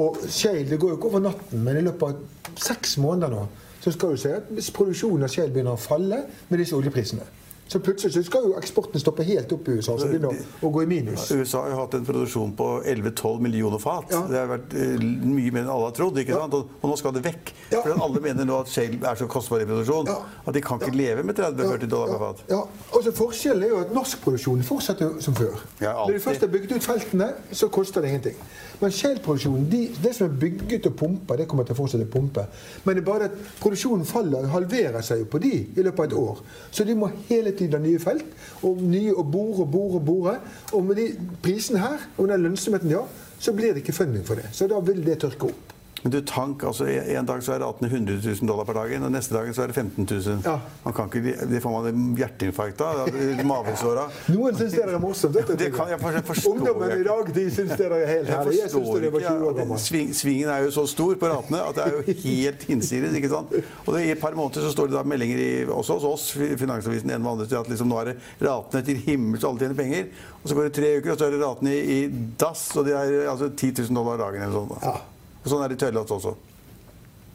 [0.00, 3.48] Og Shale det går jo ikke over natten, men i løpet av seks måneder nå
[3.80, 7.24] så skal du se at produksjonen av Shale begynner å falle med disse oljeprisene,
[7.70, 10.82] så plutselig så skal jo eksporten stoppe helt opp i USA, så begynner å, gå
[10.82, 11.28] i minus.
[11.30, 14.10] USA har jo hatt en produksjon på 11-12 millioner fat.
[14.10, 14.24] Ja.
[14.26, 16.18] Det har vært eh, mye mer enn alle har trodd.
[16.18, 16.56] ikke sant?
[16.58, 17.52] Og, og nå skal det vekk.
[17.70, 17.84] Ja.
[17.84, 20.16] For alle mener nå at shale er så kostbar i produksjon Ja.
[20.50, 22.42] at de kan ikke leve med 30-40 dollar per fat.
[22.50, 22.58] Ja,
[22.90, 25.62] altså Forskjellen er jo at norsk produksjon fortsetter som før.
[25.78, 28.42] Ja, Når de først har bygget ut feltene, så koster det ingenting.
[28.80, 32.12] Men shale-produksjonen, de, det som er bygget og pumpa, det kommer til å fortsette å
[32.12, 32.46] pumpe.
[32.86, 36.08] Men det er bare at produksjonen faller, halverer seg jo på de i løpet av
[36.08, 36.44] et år.
[36.72, 38.30] Så de må hele tiden ha nye felt,
[38.64, 40.38] og nye og bore og bore og bore.
[40.72, 41.10] Og med de
[41.44, 44.48] prisene her, og den lønnsomheten de har, så blir det ikke funding for det.
[44.56, 45.79] Så da vil det tørke opp.
[46.02, 49.12] Men du, tank, altså En dag så er ratene 100 000 dollar per dagen, og
[49.12, 50.38] neste dag så er det 15 000.
[50.46, 50.54] Ja.
[50.84, 53.10] Man kan ikke, det får man hjerteinfarkt av.
[53.44, 54.06] Mavesåra.
[54.32, 55.34] Noen syns det er morsomt.
[55.36, 55.56] Dette.
[55.60, 56.54] Det kan jeg for- forstå.
[56.54, 58.56] Ungdommen i dag de syns det er helt herlig.
[58.60, 59.34] Jeg syns forstår det var ikke.
[59.36, 59.58] 20 år ja.
[59.60, 59.82] gammel.
[59.84, 63.14] Sving, svingen er jo så stor på ratene at det er jo helt hinsides.
[63.20, 63.54] ikke sant?
[63.84, 66.26] Og det, I et par måneder så står det da meldinger i, også hos oss,
[66.60, 68.16] Finansavisen, en og andre, til at liksom nå er det
[68.48, 70.10] ratene til himmels, alle tjener penger.
[70.40, 72.88] Og så går det tre uker, og så er det ratene i, i dass, og
[72.88, 74.70] det er altså 10 000 dollar dagen eller sånn.
[74.74, 74.80] da.
[74.88, 74.98] Ja.
[75.42, 76.34] Og sånn er det i Tøylas også.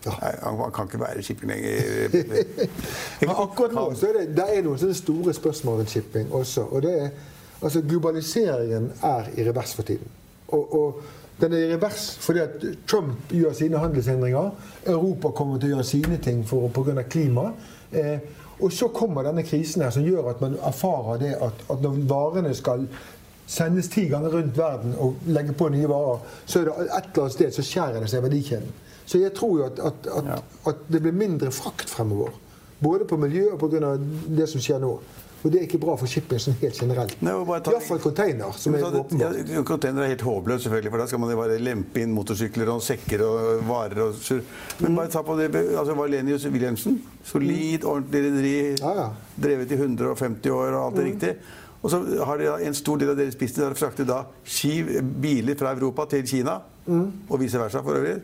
[0.05, 0.13] Ja.
[0.21, 2.17] Nei, han, han kan ikke være shipping lenger.
[3.23, 6.67] Men akkurat nå så er det, det er noen sånne store spørsmål rundt shipping også.
[6.69, 7.11] og det er,
[7.61, 10.11] altså Globaliseringen er i revers for tiden.
[10.53, 11.01] Og, og
[11.41, 14.53] den er i revers fordi at Trump gjør sine handelshindringer.
[14.85, 17.01] Europa kommer til å gjøre sine ting pga.
[17.09, 17.49] klima.
[17.91, 18.19] Eh,
[18.59, 21.97] og så kommer denne krisen her som gjør at man erfarer det at, at når
[22.07, 22.85] varene skal
[23.47, 27.25] sendes ti ganger rundt verden og legger på nye varer, så er det et eller
[27.25, 28.71] annet sted så skjærer det seg i verdikjeden.
[29.05, 32.33] Så jeg tror jo at, at, at, at det blir mindre frakt fremover.
[32.81, 33.93] Både på miljø og pga.
[34.27, 34.97] det som skjer nå.
[35.45, 37.11] Og det er ikke bra for shipping sånn helt generelt.
[37.21, 39.51] Iallfall container, som er åpenbart.
[39.53, 42.71] ja, Container er helt håpløst, selvfølgelig, for da skal man jo bare lempe inn motorsykler
[42.73, 44.01] og sekker og varer.
[44.07, 44.41] og sur.
[44.79, 46.97] Men bare ta på det altså Valenius Wilhelmsen.
[47.23, 48.55] Solid, ordentlig rederi.
[48.81, 49.05] Ja, ja.
[49.45, 51.35] Drevet i 150 år og alt er riktig.
[51.85, 54.87] Og så har de en stor del av deres business er å frakte da skiv,
[55.21, 56.57] biler fra Europa til Kina.
[56.87, 58.17] Og vice versa, for øvrig.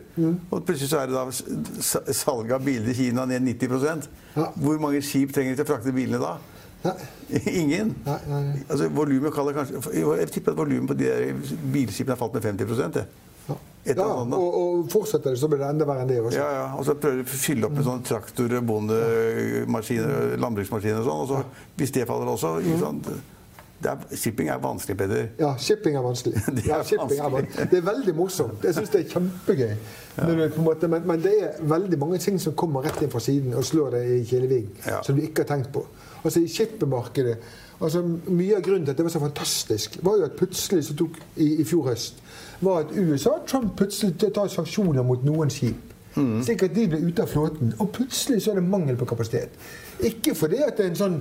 [0.50, 4.48] Og plutselig så er det da salget av biler i Kina ned 90 Ja.
[4.56, 6.36] Hvor mange skip trenger de til å frakte bilene da?
[6.82, 6.94] Nei.
[7.62, 7.94] Ingen.
[8.06, 8.62] Nei, nei, nei.
[8.68, 12.48] Altså, volumet kaller kanskje, jeg tipper at volumet på de der bilskipene har falt med
[12.48, 13.04] 50 det.
[13.48, 13.58] Ja.
[13.82, 16.38] Ja, og, og fortsetter det, så blir det enda verre enn det også.
[16.38, 16.66] Ja, ja.
[16.78, 21.22] Og så prøver de å fylle opp med sånne traktorer, bondemaskiner, landbruksmaskiner og sånn.
[21.24, 23.10] Og så, hvis det faller også ikke sant?
[23.88, 25.26] Er, Shipping er vanskelig, Peder.
[25.40, 26.34] Ja, shipping er vanskelig.
[26.56, 27.32] Det er ja, shipping er vanskelig.
[27.32, 27.70] vanskelig.
[27.70, 28.64] Det er veldig morsomt.
[28.64, 29.74] Jeg syns det er kjempegøy.
[30.18, 30.26] Ja.
[30.28, 33.90] men, men det er veldig mange ting som kommer rett inn fra siden og slår
[33.96, 35.02] deg i kileving, Ja.
[35.02, 35.84] som du ikke har tenkt på.
[36.22, 37.36] Altså I skippermarkedet
[37.82, 40.94] altså Mye av grunnen til at det var så fantastisk, var jo at plutselig så
[40.94, 42.20] tok i, i fjor høst
[42.62, 45.88] var at USA Trump plutselig tar sanksjoner mot noen skip.
[46.14, 47.72] Slik at de ble ute av flåten.
[47.80, 49.54] Og plutselig så er det mangel på kapasitet.
[50.04, 51.16] Ikke fordi at det er en sånn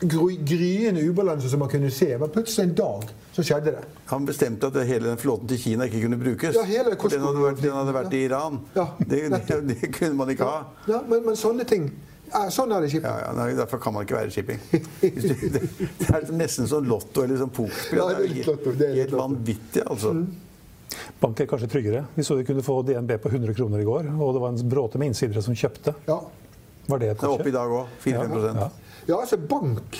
[0.00, 2.18] gryende ubalanse som man kunne se.
[2.18, 3.84] Men plutselig en dag så skjedde det.
[4.10, 6.54] Han bestemte at hele den flåten til Kina ikke kunne brukes.
[6.56, 8.60] Ja, hele For den hadde vært, den hadde vært i Iran.
[8.74, 10.60] Ja, Det, det, det kunne man ikke ha.
[10.90, 11.90] Ja, men, men sånne ting
[12.28, 13.08] ja, Sånn er det i shipping.
[13.08, 14.58] Ja, ja, nei, Derfor kan man ikke være i shipping.
[15.00, 15.62] Det,
[16.12, 18.02] er nesten som lotto eller sånn pokerspill.
[18.02, 19.14] Det er helt- lotto, det litt helt.
[19.14, 19.22] Mm.
[19.22, 20.12] vanvittig, altså.
[21.22, 22.02] Bank er kanskje tryggere.
[22.14, 24.68] Vi så vi kunne få DNB på 100 kroner i går, og det var en
[24.68, 25.94] bråte med innsidere som kjøpte.
[26.08, 26.18] Ja.
[26.88, 27.96] Var det et Det er oppe i dag òg.
[28.04, 28.68] 4-5 Ja.
[28.68, 28.68] Ja,
[29.16, 29.96] altså bank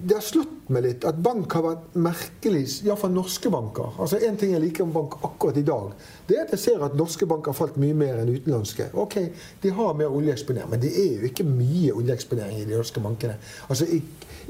[0.00, 3.90] Det har slått meg litt at bank har vært merkelig, iallfall norske banker.
[4.00, 5.90] Altså En ting jeg liker om bank akkurat i dag,
[6.26, 8.88] det er at jeg ser at norske banker har falt mye mer enn utenlandske.
[8.94, 9.18] Ok,
[9.60, 13.36] De har mer oljeeksponering, men det er jo ikke mye oljeeksponering i de norske bankene.
[13.68, 14.00] Altså I,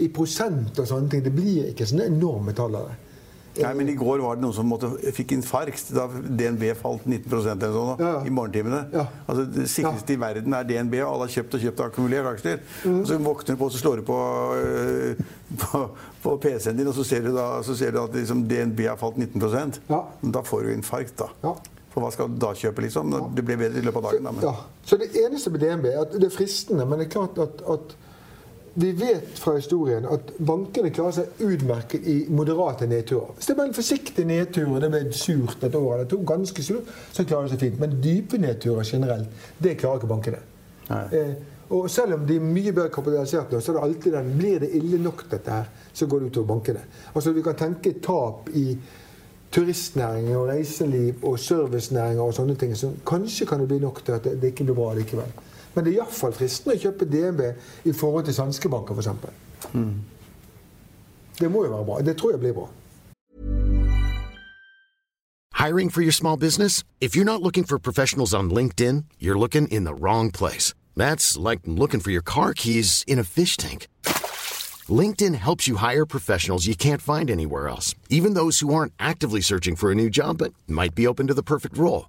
[0.06, 1.24] i prosent og sånne ting.
[1.26, 2.98] Det blir ikke sånne enorme tall av det.
[3.62, 7.50] Nei, men I går var det noen som måtte, fikk infarkt da DNB falt 19%
[7.52, 8.22] eller sånn ja, Ja.
[8.26, 8.80] i morgentimene.
[8.94, 9.06] Ja.
[9.26, 12.30] Altså, det sikreste i verden er DNB, og alle har kjøpt og kjøpt og akkumulert
[12.34, 12.62] aksjer.
[12.84, 13.00] Mm.
[13.00, 14.20] Og Så våkner du på og så slår du på,
[14.60, 15.24] øh,
[15.64, 15.82] på,
[16.22, 18.96] på PC-en din, og så ser du, da, så ser du at liksom, DNB har
[19.00, 20.04] falt 19 Ja.
[20.22, 21.54] Da får du infarkt, da.
[21.90, 23.10] For hva skal du da kjøpe, liksom?
[23.34, 24.28] Det blir bedre i løpet av dagen.
[24.28, 24.62] Da, men.
[24.86, 27.64] Så det eneste med DNB er at det er fristende, men det er klart at,
[27.66, 27.96] at
[28.74, 33.32] vi vet fra historien at bankene klarer seg utmerket i moderate nedturer.
[33.36, 36.20] Hvis det er bare en forsiktig nedtur, og det blir surt et år eller to,
[36.26, 37.80] ganske surt, så klarer det seg fint.
[37.82, 40.42] Men dype nedturer generelt, det klarer ikke bankene.
[40.90, 41.34] Eh,
[41.70, 44.62] og selv om de er mye bedre kapitalisert nå, så er det alltid den Blir
[44.62, 46.82] det ille nok, dette her, så går det utover bankene.
[47.14, 48.74] Altså Vi kan tenke tap i
[49.50, 52.74] turistnæringen og reiseliv og servicenæringer og sånne ting.
[52.76, 55.30] Så kanskje kan det bli nok til at det, det ikke blir bra likevel.
[55.74, 57.42] Men det er iallfall fristende å kjøpe DNB
[57.86, 59.08] i forhold til f.eks.
[61.40, 62.00] Det må jo være bra.
[62.04, 62.68] Det tror jeg blir bra.
[65.60, 66.84] Hiring for your small business?
[67.00, 70.72] If you're not looking for professionals on LinkedIn, you're looking in the wrong place.
[70.96, 73.86] That's like looking for your car keys in a fish tank.
[74.88, 79.42] LinkedIn helps you hire professionals you can't find anywhere else, even those who aren't actively
[79.42, 82.08] searching for a new job but might be open to the perfect role.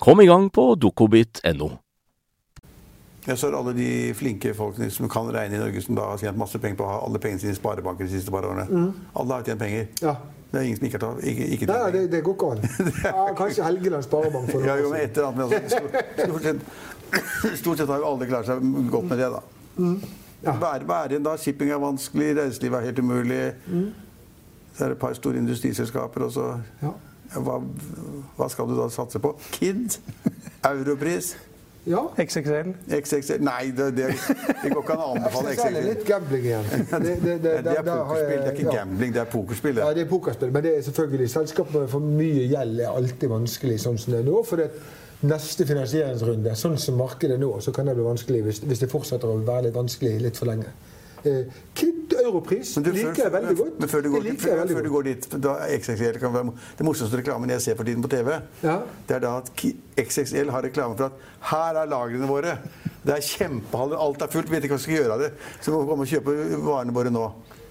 [0.00, 1.70] Kom i gang på dokobit.no.
[3.26, 6.38] Jeg ser alle de flinke folkene som kan regne i Norge, som da har tjent
[6.40, 8.64] masse penger på å ha alle pengene sine i sparebanker de siste par årene.
[9.20, 9.90] Alle har tjent penger.
[10.00, 10.14] Ja.
[10.50, 12.62] Det er ingen som ikke har tatt ikke, ikke Nei, det, det går ikke an.
[13.04, 14.48] Ja, kanskje Helgeland Sparebank.
[14.50, 18.00] for Ja, jo, men et eller annet, men altså, stort, stort, sett, stort sett har
[18.02, 19.44] jo alle klart seg godt med det, da.
[20.40, 20.56] Ja.
[20.56, 21.36] Hva er, hva er igjen da?
[21.38, 23.44] Shipping er vanskelig, reiselivet er helt umulig.
[24.74, 26.48] Så er det et par store industriselskaper, og så
[26.82, 26.96] Ja.
[27.36, 27.60] Hva,
[28.36, 29.36] hva skal du da satse på?
[29.54, 30.00] Kid?
[30.66, 31.36] Europris?
[31.88, 32.02] Ja.
[32.16, 32.74] XXL.
[32.92, 33.40] XXL?
[33.40, 34.08] Nei, det, det,
[34.62, 36.66] det går ikke an å anbefale XXL er litt gambling igjen.
[36.90, 38.74] Det, det, det, Det er pokerspill, det er ikke ja.
[38.82, 39.78] gambling, det er pokerspill.
[39.80, 39.96] Ja, Det.
[39.96, 43.78] det er pokerspill, men det er selvfølgelig selskaper med for mye gjeld er alltid vanskelig
[43.80, 44.42] sånn som det er nå.
[44.44, 44.68] For det
[45.30, 48.90] neste finansieringsrunde, sånn som markedet er nå, så kan det bli vanskelig hvis, hvis det
[48.92, 50.68] fortsetter å være litt vanskelig litt for lenge.
[51.24, 53.80] Eh, Kid Europris Men du, liker jeg veldig godt.
[53.80, 56.86] Men før du går, Det før, før du går dit da XXL kan være, Det
[56.86, 58.78] morsomste reklamen jeg ser for tiden på TV, Ja.
[59.08, 59.50] det er da at
[60.00, 61.12] XXL har reklame for at
[61.52, 62.58] her er lagrene våre.
[63.04, 65.32] Det er kjempehaller, alt er fullt, vi vet ikke hva vi skal gjøre av det.
[65.60, 67.26] Så må komme og kjøpe varene våre nå.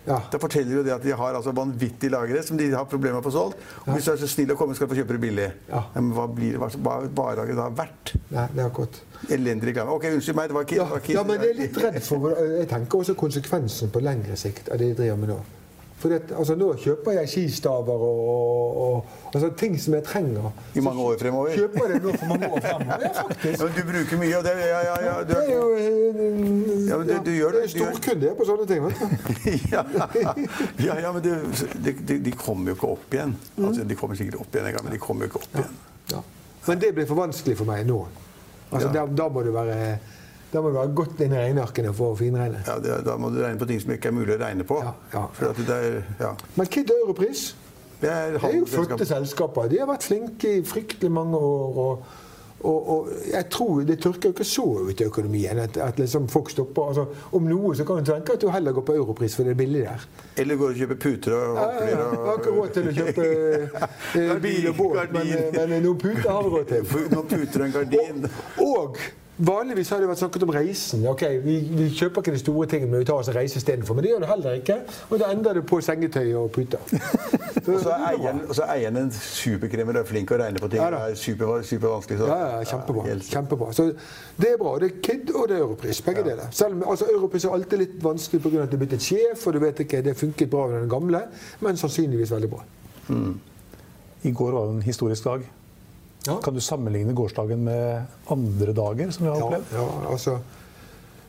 [0.09, 0.17] Ja.
[0.33, 3.23] Da forteller jo det at de har altså vanvittige lagre som de har problemer med
[3.23, 3.67] å få solgt.
[3.85, 5.45] Og hvis du er så snill å komme, skal du få kjøpe det billig.
[5.69, 5.83] Ja.
[5.93, 8.15] Men hva blir er varelageret da verdt?
[8.33, 8.99] Nei, det er akkurat.
[9.29, 9.93] Elendig reklame.
[9.99, 12.67] Ok, unnskyld meg, det var ikke Ja, ja, men jeg er litt redd for Jeg
[12.71, 15.39] tenker også konsekvensen på lengre sikt av det de driver med nå.
[15.99, 20.45] For det, altså, nå kjøper jeg skistaver og, og, og altså, ting som jeg trenger.
[20.75, 21.55] I mange år fremover.
[21.57, 23.01] Kjøper jeg det nå for mange år fremover?
[23.03, 23.63] Ja, faktisk.
[23.63, 25.15] Ja, du bruker mye, av det Ja, ja, ja.
[25.27, 25.89] Du er er,
[26.87, 27.65] ja, men du, du gjør det.
[27.65, 28.85] Jeg er storkunde på sånne ting.
[28.85, 29.09] vet du.
[29.75, 29.83] ja,
[30.85, 31.35] ja, ja, men det,
[31.83, 33.35] de, de, de kommer jo ikke opp igjen.
[33.57, 35.75] Altså, de kommer sikkert opp igjen en gang, men de kommer jo ikke opp igjen.
[36.13, 36.23] Ja.
[36.69, 37.99] Men det blir for vanskelig for meg nå.
[38.69, 39.75] Altså, da, da må du være
[40.51, 42.61] da må du være godt inn i regnearkene for å finregne.
[42.65, 44.79] Ja, det, da må du regne på ting som ikke er mulig å regne på.
[44.81, 45.81] Ja, ja,
[46.21, 46.31] ja.
[46.57, 47.51] Men Kid og Europris
[47.99, 49.69] Det er, det er jo flotte selskaper.
[49.69, 51.79] De har vært flinke i fryktelig mange år.
[51.85, 52.25] og
[52.59, 56.27] og, og jeg tror Det tørker jo ikke så ut i økonomien at, at liksom
[56.27, 56.87] folk stopper.
[56.87, 59.53] altså Om noe så kan du tenke at du heller går på europris, for det
[59.55, 60.07] er billig der.
[60.43, 62.09] Eller går og kjøper puter og Ja, ja, ja.
[62.25, 63.29] Har ikke råd til å kjøpe
[64.19, 66.93] eh, bil og båt, men, men noen puter har vi råd til.
[67.15, 68.29] Noen puter og en gardin.
[68.65, 69.01] Og
[69.39, 71.05] vanligvis har det vært snakket om reisen.
[71.07, 73.95] Ok, vi, vi kjøper ikke de store tingene, men vi tar oss en reise istedenfor.
[73.95, 74.75] Men det gjør du heller ikke.
[75.09, 76.79] Og da ender du på sengetøy og puter.
[77.69, 80.41] Og så er eieren, og så er eieren en superkrimmer og er flink til å
[80.41, 80.79] regne på ting.
[80.81, 82.17] Ja det er super, supervanskelig.
[82.21, 83.03] så- Ja, ja, kjempebra.
[83.09, 83.67] Ja, kjempebra.
[83.77, 83.85] Så
[84.41, 84.71] det er bra.
[84.81, 85.99] Det er Kid og det er Europris.
[86.01, 86.47] Begge deler.
[86.55, 88.63] Selv om altså, Europris er alltid litt vanskelig pga.
[88.63, 90.89] at det er blitt et sjef, og du vet ikke, det funket bra med den
[90.89, 91.21] gamle,
[91.61, 92.63] men sannsynligvis veldig bra.
[94.23, 95.45] I går var det en historisk dag.
[96.27, 96.37] Ja.
[96.43, 99.73] Kan du sammenligne gårsdagen med andre dager som vi har opplevd?
[99.73, 100.39] ja altså,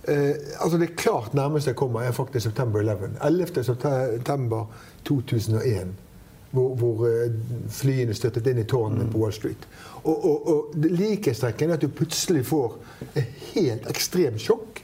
[0.03, 3.11] eh, altså Det klart nærmeste jeg kommer, er faktisk September 11.
[3.25, 3.65] 11.
[3.65, 4.67] september
[5.05, 5.93] 2001.
[6.51, 7.31] Hvor, hvor eh,
[7.71, 9.69] flyene styrtet inn i tårnene på Wall Street.
[10.03, 12.75] Og, og, og det likhetstrekken er at du plutselig får
[13.15, 14.83] et helt ekstremt sjokk.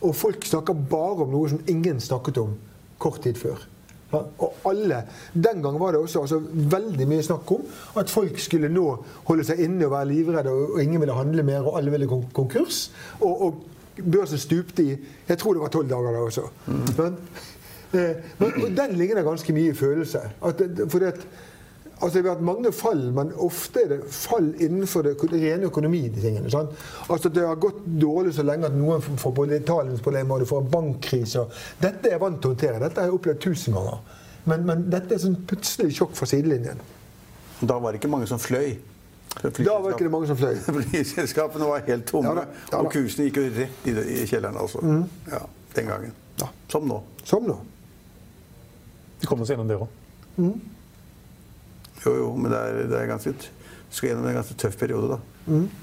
[0.00, 2.54] Og folk snakker bare om noe som ingen snakket om
[3.02, 3.66] kort tid før.
[4.12, 5.02] Og alle,
[5.34, 7.64] Den gang var det også altså, veldig mye snakk om
[8.00, 8.84] at folk skulle nå
[9.28, 12.24] holde seg inne og være livredde, og, ingen ville handle mer, og alle ville kon
[12.32, 12.90] konkurs.
[13.20, 13.64] Og, og
[14.12, 14.96] børsen stupte i
[15.28, 16.46] Jeg tror det var tolv dager da også.
[16.70, 17.18] Men,
[17.92, 20.18] eh, men og den ligner ganske mye i følelse.
[20.44, 21.26] At, det- fordi at,
[22.00, 26.50] altså, det har vært mange fall, men ofte er det fall innenfor det rene økonomitingene.
[26.50, 26.70] sant?
[27.08, 30.70] Altså Det har gått dårlig så lenge at noen får- betalingsproblemer, og du får en
[30.70, 31.46] bankkrise.
[31.80, 32.78] Dette er jeg vant til å håndtere.
[32.80, 33.98] Dette har jeg opplevd tusen ganger.
[34.48, 36.78] Men, men dette er sånn plutselig sjokk fra sidelinjen.
[37.60, 38.78] Da var det ikke mange som fløy.
[39.42, 40.54] Da var ikke det mange som fløy.
[40.90, 42.78] Flyselskapene var helt tomme, Ja da, ja da.
[42.80, 44.56] og kursene gikk jo rett i, kjelleren.
[44.56, 44.80] altså.
[45.30, 45.42] Ja,
[45.74, 46.14] Den gangen.
[46.40, 46.48] Ja.
[46.72, 47.02] Som nå.
[47.28, 47.58] Som nå.
[49.20, 49.88] Vi kom oss gjennom det òg.
[52.04, 55.16] Jo, jo, men det er, det er ganske, du skal gjennom en ganske tøff periode,
[55.16, 55.18] da.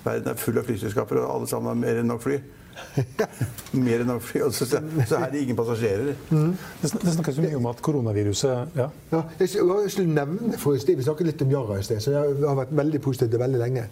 [0.06, 2.38] Verden er full av flyselskaper, og alle sammen har mer enn nok fly.
[3.86, 6.14] mer enn nok fly, og så, så er det ingen passasjerer.
[6.30, 10.82] Det sn- det snakkes mye om at koronaviruset ja, Ja, jeg skulle nevne for i
[10.82, 13.42] sted, Vi snakket litt om Yara i sted, så jeg har vært veldig positiv til
[13.42, 13.86] veldig lenge.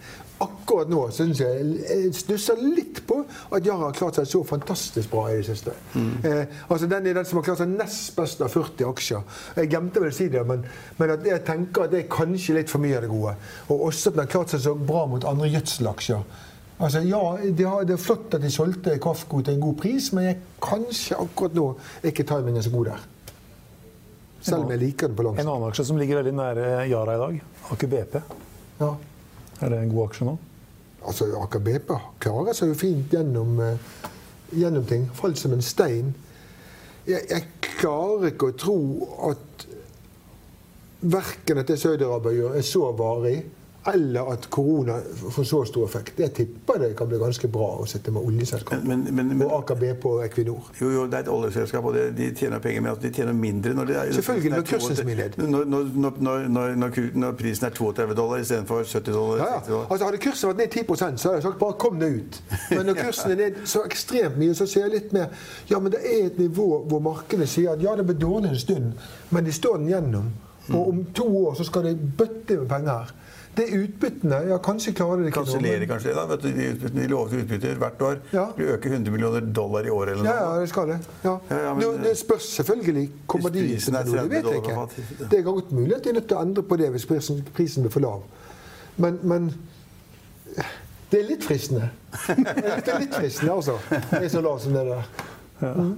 [0.43, 3.21] Akkurat nå syns jeg jeg stusser litt på
[3.53, 5.75] at Yara har klart seg så fantastisk bra i det siste.
[5.95, 9.23] Eh, altså Den er den som har klart seg nest best av 40 aksjer.
[9.59, 10.65] Jeg glemte vel å si det, men,
[10.99, 13.35] men at jeg tenker at det er kanskje litt for mye av det gode.
[13.69, 16.25] Og også at den har klart seg så bra mot andre gjødselaksjer.
[16.83, 20.09] Altså, ja, det, har, det er flott at de solgte Kafko til en god pris,
[20.15, 21.67] men jeg, kanskje akkurat nå
[22.01, 23.05] er ikke timingen så god der.
[24.43, 27.15] Selv om jeg liker den på lang En annen aksje som ligger veldig nære Yara
[27.15, 27.37] i dag,
[27.71, 28.17] Aker BP.
[28.81, 28.89] Ja.
[29.63, 30.33] Er det en god aksje nå?
[31.07, 31.93] Altså, Aker BP
[32.25, 34.11] klarer seg jo fint gjennom, eh,
[34.51, 35.07] gjennom ting.
[35.15, 36.11] Falt som en stein.
[37.07, 37.47] Jeg, jeg
[37.79, 38.77] klarer ikke å tro
[39.31, 39.67] at
[41.03, 43.37] verken at det Saudi-Arabia gjør, er så varig,
[43.85, 44.97] eller at korona
[45.31, 46.19] får så stor effekt.
[46.19, 48.83] Jeg tipper det kan bli ganske bra å sitte med oljeselskap.
[48.83, 50.69] Men, men, men, men Og Aker BP og Equinor.
[50.79, 53.35] jo, jo, det er et oljeselskap, og det, de tjener penger, men altså, de tjener
[53.37, 55.37] mindre når det er Selvfølgelig, når kursen er ned.
[55.37, 55.65] Når,
[55.95, 56.75] når, når,
[57.15, 59.43] når, prisen er 32 dollar istedenfor 70 dollar.
[59.43, 59.81] Ja, ja.
[59.89, 62.39] Altså, hadde kursen vært ned 10% så hadde jeg sagt bare kom deg ut.
[62.69, 65.33] Men når kursen er ned så ekstremt mye, så ser jeg litt mer
[65.67, 68.59] ja, men det er et nivå hvor markedet sier at ja, det blir dårlig en
[68.59, 70.31] stund, men de står den gjennom.
[70.71, 73.11] Og om to år så skal de bøtte med penger.
[73.55, 74.37] Det er utbyttene.
[74.49, 75.49] Ja, kanskje klarer de det ikke noe.
[75.51, 76.25] Kansellerer kanskje det, da.
[76.31, 78.15] Vet du, de, lovet utbytter hvert år.
[78.33, 78.45] Ja.
[78.57, 80.33] De øker 100 millioner dollar i året eller noe.
[80.33, 80.97] ja, det skal det.
[81.23, 81.35] Ja.
[81.51, 83.09] Ja, ja, men- det spørs selvfølgelig.
[83.27, 84.03] Kommer de til noe?
[84.03, 84.69] Det vet jeg ikke.
[84.79, 85.27] ja.
[85.31, 87.43] Det er godt mulig at de er nødt til å endre på det hvis prisen,
[87.55, 88.23] prisen blir for lav.
[88.97, 89.53] Men, men
[91.11, 91.89] det er litt fristende.
[92.27, 93.77] Det er litt fristende, altså.
[93.89, 95.93] Det er så lav som det der.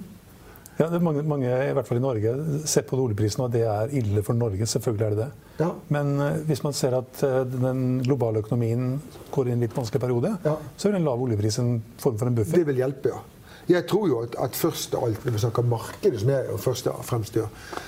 [0.79, 2.33] Ja, det mange, mange, i hvert fall i Norge,
[2.67, 4.65] ser på oljeprisen og det er ille for Norge.
[4.67, 5.29] Selvfølgelig er det det.
[5.61, 5.69] Ja.
[5.95, 8.97] Men eh, hvis man ser at eh, den globale økonomien
[9.31, 10.57] går i en litt vanskelig periode, Ja.
[10.77, 12.59] så er en lav oljepris en form for en buffer.
[12.59, 13.21] Det vil hjelpe, ja.
[13.65, 16.87] Jeg tror jo at, at først av alt, når vi snakker markedet, som jeg først
[16.91, 17.47] og fremst gjør,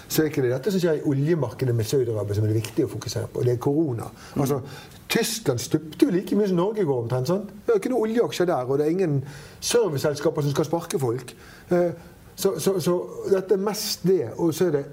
[0.09, 2.89] så er ikke det dette skjer i oljemarkedet med Saudi-Arabia som er det viktig å
[2.95, 3.43] fokusere på.
[3.45, 4.07] Det er korona.
[4.41, 4.57] Altså,
[5.07, 7.29] Tyskland stupte jo like mye som Norge i går omtrent.
[7.29, 7.51] sant?
[7.67, 9.19] Det er ikke noen oljeaksjer der, og det er ingen
[9.61, 11.35] serviceselskaper som skal sparke folk.
[11.69, 11.91] Eh,
[12.37, 12.95] Så, så, så
[13.31, 14.23] dette er mest det.
[14.37, 14.85] Og så er det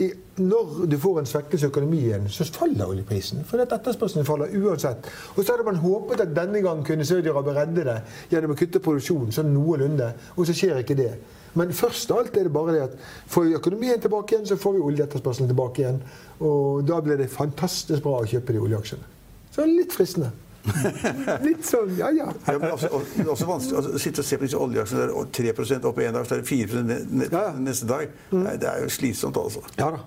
[0.00, 0.08] i,
[0.40, 3.44] når du får en svekkelse i økonomien, så faller oljeprisen.
[3.44, 5.06] For etterspørselen faller uansett.
[5.36, 7.98] Og så hadde man håpet at denne gang kunne Saudi-Arabia redde det
[8.32, 11.12] gjennom å kutte produksjonen sånn noenlunde, og så skjer ikke det.
[11.58, 12.98] Men først av alt er det bare det at
[13.30, 15.98] får vi økonomien tilbake igjen, så får vi oljeetterspørselen tilbake igjen.
[16.46, 19.10] Og da blir det fantastisk bra å kjøpe de oljeaksjene.
[19.50, 20.30] Så litt fristende.
[21.46, 22.26] Litt sånn, ja ja.
[22.46, 22.90] Ja, men også,
[23.24, 25.52] også vanskelig å sitte og se på disse oljeaksjene der og 3
[25.88, 26.98] opp en dag, så er det 4 ne,
[27.30, 27.52] Ja, ja.
[27.58, 28.10] neste dag.
[28.36, 29.62] Nei, det er jo slitsomt, altså.
[29.80, 30.02] Ja da.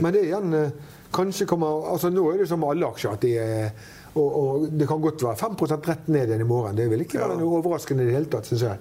[0.00, 0.70] Men det er igjen eh,
[1.12, 3.72] Kanskje kommer altså Nå er det som alle aksjer at de er
[4.12, 5.54] og, og det kan godt være 5
[5.88, 6.76] rett ned igjen i morgen.
[6.76, 7.28] Det vil ikke Ja.
[7.30, 8.76] være noe overraskende i det hele tatt, syns jeg.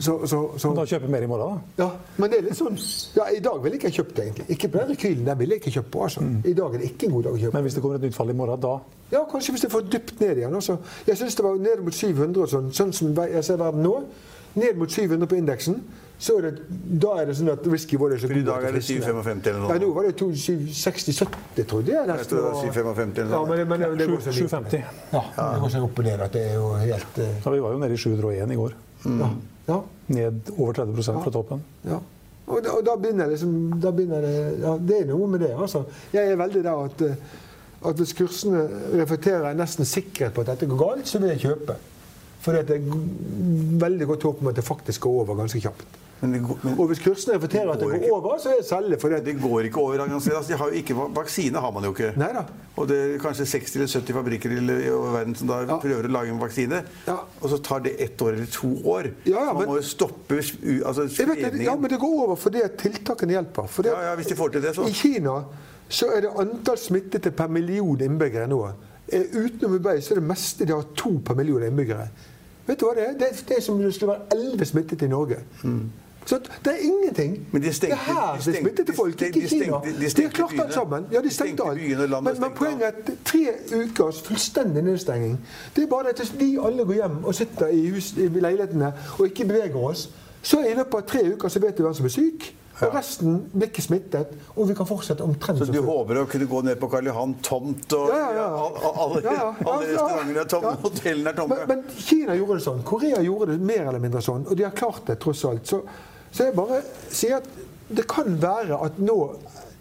[0.00, 1.84] Så, så, så, Da kjøper mer i morgen, da.
[1.84, 2.78] ja, men det er litt sånn
[3.18, 4.46] Ja, i dag ville ikke jeg kjøpt det, egentlig.
[4.54, 5.26] Ikke på den rekylen.
[5.26, 6.04] Den ville jeg ikke kjøpt på.
[6.06, 6.24] altså.
[6.48, 7.54] I dag er det ikke en god dag å kjøpe.
[7.58, 8.78] Men hvis det kommer et nytt fall i morgen, da
[9.12, 10.54] Ja, kanskje hvis det får dypt ned igjen.
[10.54, 10.78] Altså.
[11.06, 13.94] Jeg syns det var ned mot 700 og sånn, sånn som jeg ser verden nå.
[14.54, 15.82] Ned mot 700 på indeksen.
[16.18, 16.64] Så er det,
[16.98, 18.40] da er det sånn at whisky var det så god.
[18.40, 22.08] i dag er det 7,55 eller noe Ja, nå var det 60-70, trodde jeg.
[22.10, 24.50] Jeg tror det var 7,55 eller Ja, men, men det går seg vidt.
[24.50, 24.82] 750.
[25.14, 27.24] Ja, det går opp og ned at det er jo helt Uh...
[27.44, 28.74] Ja, vi var jo nede i 701 i går.
[29.06, 29.28] ja,
[29.68, 31.62] ja, Ned over 30% fra toppen.
[31.86, 32.00] ja.
[32.48, 33.50] Og, da, og da begynner liksom
[33.82, 35.52] da begynner det, ja, det er noe med det.
[35.52, 35.82] altså.
[36.14, 37.36] Jeg er veldig der at, eh,
[37.90, 38.62] at hvis kursene
[38.96, 41.76] reflekterer nesten sikkerhet på at dette går galt, så vil jeg kjøpe.
[42.40, 42.86] For det er
[43.84, 45.98] veldig godt håp om at det faktisk går over ganske kjapt.
[46.20, 48.66] Men går, men Og hvis kursene reflekterer at det går går over, så er det
[48.66, 48.96] selge.
[48.98, 50.00] For det, det går ikke over.
[50.02, 52.12] Altså, de har ikke, vaksine har man jo ikke.
[52.18, 52.42] Neida.
[52.76, 55.76] Og det er kanskje 60 eller 70 fabrikker i i verden som da Ja.
[55.78, 56.82] prøver å lage en vaksine.
[57.06, 57.16] Ja.
[57.40, 59.10] Og så tar det ett år eller to år.
[59.26, 61.62] Ja, man men- må jo stoppe altså, spredningen.
[61.64, 63.68] ja, men det går over fordi tiltakene hjelper.
[63.68, 64.86] Fordi Ja, ja, hvis de får til det, så.
[64.88, 65.44] I Kina
[65.88, 68.72] så er det antall smittede per million innbyggere nå.
[69.08, 72.08] Utenom Hubei så er det meste de har to per million innbyggere.
[72.66, 73.12] Vet du hva det er?
[73.14, 75.38] Det er, det er som om det skulle være elleve smittet i Norge.
[76.28, 77.36] Så det er ingenting.
[77.52, 79.78] Men de stengte- det er her de det smittede folk, ikke i Kina.
[80.16, 81.06] de har klart alt sammen.
[81.12, 81.80] Ja, de stengte alt.
[82.22, 83.46] Men, men poenget er at tre
[83.80, 85.38] ukers fullstendig nedstenging
[85.76, 89.24] Det er bare at vi alle går hjem og sitter i, hus, i leilighetene og
[89.30, 90.08] ikke beveger oss,
[90.42, 92.54] så i løpet av tre uker så vet vi hvem som er syk.
[92.80, 94.26] Og resten blir ikke smittet,
[94.56, 97.32] og vi kan fortsette omtrent Så du håper å kunne gå ned på Karl Johan
[97.42, 98.44] tomt, og Ja, ja, ja.
[98.44, 99.16] all- all-
[99.66, 101.56] alle, restaurantene er tomme, hotellene er tomme.
[101.66, 102.84] Men, men Kina gjorde det sånn.
[102.86, 104.46] Korea gjorde det mer eller mindre sånn.
[104.46, 105.66] Og de har klart det, tross alt.
[105.66, 105.80] Så,
[106.30, 107.48] så jeg bare sier at
[107.88, 109.16] det kan være at nå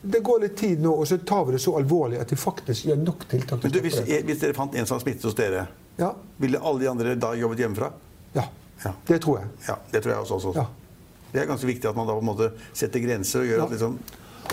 [0.07, 2.85] det går litt tid nå, og så tar vi det så alvorlig at vi faktisk
[2.87, 3.63] gjør nok tiltak.
[3.65, 5.65] Men du, hvis, hvis dere fant en som smittet hos dere,
[5.97, 7.91] Ja, ville alle de andre da jobbet hjemmefra?
[8.37, 8.43] ja.
[8.85, 8.91] Ja.
[9.07, 9.47] Det tror jeg.
[9.67, 10.35] Ja, det tror jeg også.
[10.37, 10.51] også.
[10.55, 10.65] Ja.
[11.33, 13.71] Det er ganske viktig at man da på en måte setter grenser og gjør at
[13.73, 13.95] liksom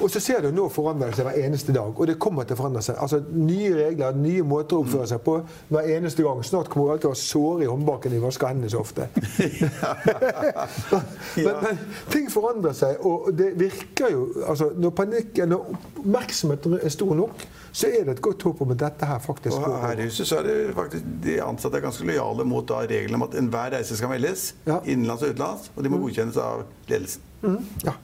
[0.03, 1.93] Og så ser du nå forandrer seg hver eneste dag.
[1.95, 2.95] Og det kommer til å forandre seg.
[3.01, 5.35] Altså Nye regler, nye måter å oppføre seg på
[5.71, 6.43] hver eneste gang.
[6.47, 8.79] Snart kommer vi alltid til å ha såre i håndbaken når vi vasker hendene så
[8.83, 9.03] ofte.
[11.45, 11.75] men, men
[12.13, 15.61] ting forandrer seg, og det virker jo altså, Når panikken, når
[16.05, 17.37] oppmerksomheten er stor nok,
[17.75, 19.69] så er det et godt håp om at dette her faktisk går.
[19.69, 22.77] Og her i huset så er det faktisk de ansatte er ganske lojale mot da
[22.87, 24.41] reglene om at enhver reise skal meldes.
[24.67, 24.77] Ja.
[24.87, 25.71] Innenlands og utenlands.
[25.75, 26.57] Og de må godkjennes av
[26.91, 27.23] ledelsen.
[27.85, 27.95] Ja.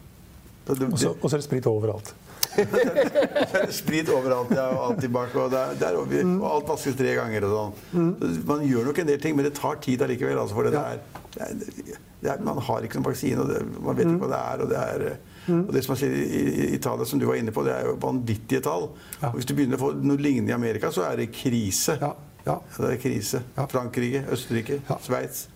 [0.71, 2.15] Og så er det sprit overalt.
[2.61, 6.97] Er sprit overalt ja, og antibac, og, det er- det er over, og alt vaskes
[6.99, 8.09] tre ganger og sånn.
[8.21, 10.39] Så Man gjør nok en del ting, men det tar tid allikevel.
[10.43, 10.97] Altså, for det, Ja.
[11.37, 14.33] det er, det er, man har ikke noen vaksine, og det, man vet ikke hva
[14.33, 14.65] det er.
[14.65, 15.17] Og det, er,
[15.61, 17.95] og det som man sier i, Italia, som du var inne på, det er jo
[18.03, 18.91] vanvittige tall.
[19.23, 19.29] Ja.
[19.31, 21.97] Og hvis du begynner å få noe lignende i Amerika, så er det krise.
[22.03, 22.13] Ja.
[22.47, 22.59] Ja.
[22.77, 23.43] Det er krise.
[23.69, 24.99] Frankrike, Østerrike, Ja.
[25.07, 25.47] Sveits.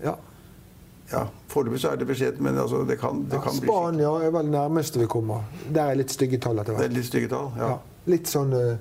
[1.14, 1.20] Ja.
[1.24, 3.68] Ja, Foreløpig så er det beskjedent, men altså, det kan, det kan bli.
[3.70, 5.44] Spania er vel nærmeste vi kommer.
[5.70, 6.90] Der er litt stygge tall etter Det hvert.
[6.90, 7.52] er litt stygge tall.
[7.60, 7.68] Ja.
[7.74, 8.74] Ja, litt sånn eh,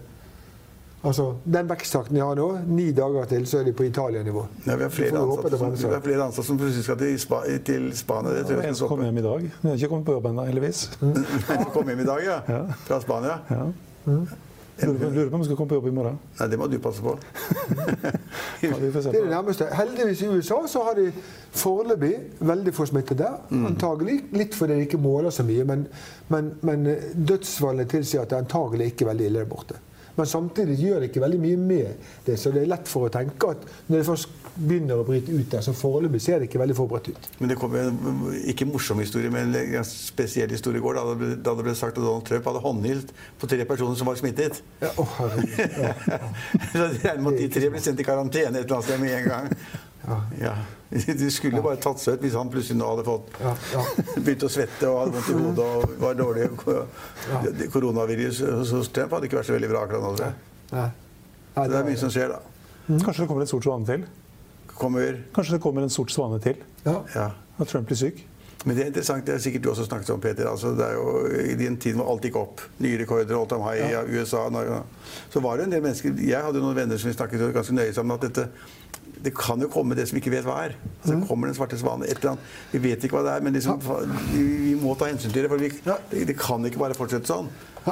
[1.03, 4.45] Altså, den veksttakten de har nå, ni dager til, så er de på Italia-nivå.
[4.63, 7.17] Ja, vi har flere vi ansatte som, vi har flere ansatte som plutselig skal til,
[7.19, 8.37] Spa, til Spania.
[8.37, 9.49] Det tror jeg en som kom hjem i dag.
[9.57, 10.85] Hun har ikke kommet på jobb ennå, heldigvis.
[11.01, 11.19] Mm.
[11.75, 12.37] kom hjem i dag, ja.
[12.87, 13.35] Fra Spania.
[13.51, 13.65] Ja.
[14.05, 14.15] På,
[14.91, 16.17] lurer på om vi skal komme på jobb i morgen.
[16.39, 17.15] Nei, det må du passe på.
[18.63, 19.65] Ja, Det er det nærmeste.
[19.75, 21.09] Heldigvis i USA så har de
[21.51, 23.27] foreløpig veldig få smittede.
[23.51, 25.83] Antagelig litt fordi de ikke måler så mye, men,
[26.31, 26.87] men, men
[27.27, 29.79] dødsfallene tilsier at det antagelig ikke er veldig ille der borte.
[30.17, 33.13] Men samtidig gjør det ikke veldig mye med det, så det er lett for å
[33.13, 36.61] tenke at når det først begynner å bryte ut der, så foreløpig ser det ikke
[36.61, 37.29] veldig forberedt ut.
[37.39, 40.99] Men det kom en ikke morsom historie, men en spesiell historie i går.
[40.99, 43.97] Da det ble, da det ble sagt at Donald Trump hadde håndhilst på tre personer
[43.97, 44.61] som var smittet.
[44.83, 45.07] Ja, å.
[45.81, 46.19] Ja.
[46.69, 49.01] Så det regner med at de tre ble sendt i karantene et eller annet sted
[49.01, 49.49] med en gang.
[50.39, 50.55] Ja.
[50.93, 53.83] De skulle bare tatt seg ut hvis han plutselig nå hadde fått Ja, ja.
[54.25, 56.49] begynt å svette og hadde vondt i hodet og var dårlig.
[56.67, 57.69] Ja.
[57.73, 58.43] Koronavirus
[58.73, 60.11] hos Trump hadde ikke vært så veldig bra akkurat nå.
[60.19, 60.91] tror jeg.
[61.53, 62.41] Så det er mye som skjer, da.
[62.89, 64.05] Kanskje det kommer en sort svane til?
[64.73, 66.61] Kommer Kanskje det kommer en sort svane til?
[66.85, 66.99] Ja.
[67.15, 67.27] Ja.
[67.61, 68.23] At Trump blir syk?
[68.63, 70.47] Men det er interessant, det er sikkert du også snakket om, Peter.
[70.47, 71.07] Altså, det er jo
[71.51, 74.03] I den tiden hvor alt gikk opp, nye rekorder, all time high i ja.
[74.07, 74.77] USA Norge,
[75.33, 77.93] Så var det en del mennesker Jeg hadde noen venner som vi snakket ganske nøye
[77.95, 78.47] sammen at dette
[79.23, 80.73] det kan jo komme det som vi ikke vet hva er.
[81.01, 81.27] Altså, mm.
[81.29, 82.03] kommer den svarte svanen.
[82.03, 82.55] et eller annet.
[82.73, 83.79] Vi vet ikke hva det er, men liksom,
[84.33, 85.51] vi, vi, må ta hensyn til det.
[85.51, 87.47] For vi, det, det, kan ikke bare fortsette sånn.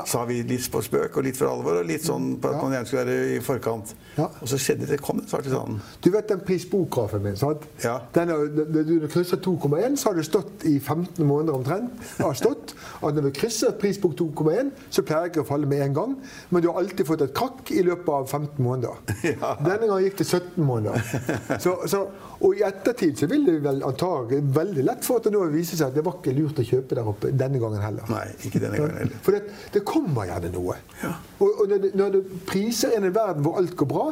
[0.07, 2.75] Sa vi litt på spøk og litt for alvor, og litt sånn på at man
[2.75, 3.93] gjerne skulle være i forkant.
[4.17, 4.27] Ja.
[4.41, 5.01] Og så skjedde det.
[5.03, 5.81] kom den svarte svanen.
[6.03, 7.37] Du vet den prisbokgrafen min?
[7.39, 7.65] sant?
[7.83, 7.97] Ja.
[8.15, 12.73] Den når du krysser 2,1, så har det stått i 15 måneder omtrent har stått
[13.01, 16.15] at når du krysser prisbok 2,1, så pleier jeg ikke å falle med en gang.
[16.49, 18.99] Men du har alltid fått et krakk i løpet av 15 måneder.
[19.41, 19.53] Ja.
[19.61, 21.03] Denne gangen gikk det 17 måneder.
[21.63, 21.99] Så, så,
[22.43, 25.77] og i ettertid så vil det vel antagelig veldig lett for at det nå viser
[25.79, 28.07] seg at det var ikke lurt å kjøpe der oppe denne gangen heller.
[28.11, 29.21] Nei, ikke denne gangen heller.
[29.25, 30.77] For det, det kommer gjerne noe.
[31.03, 31.15] Ja.
[31.39, 34.11] Og, og, når, det, når det priser inn en verden hvor alt går bra,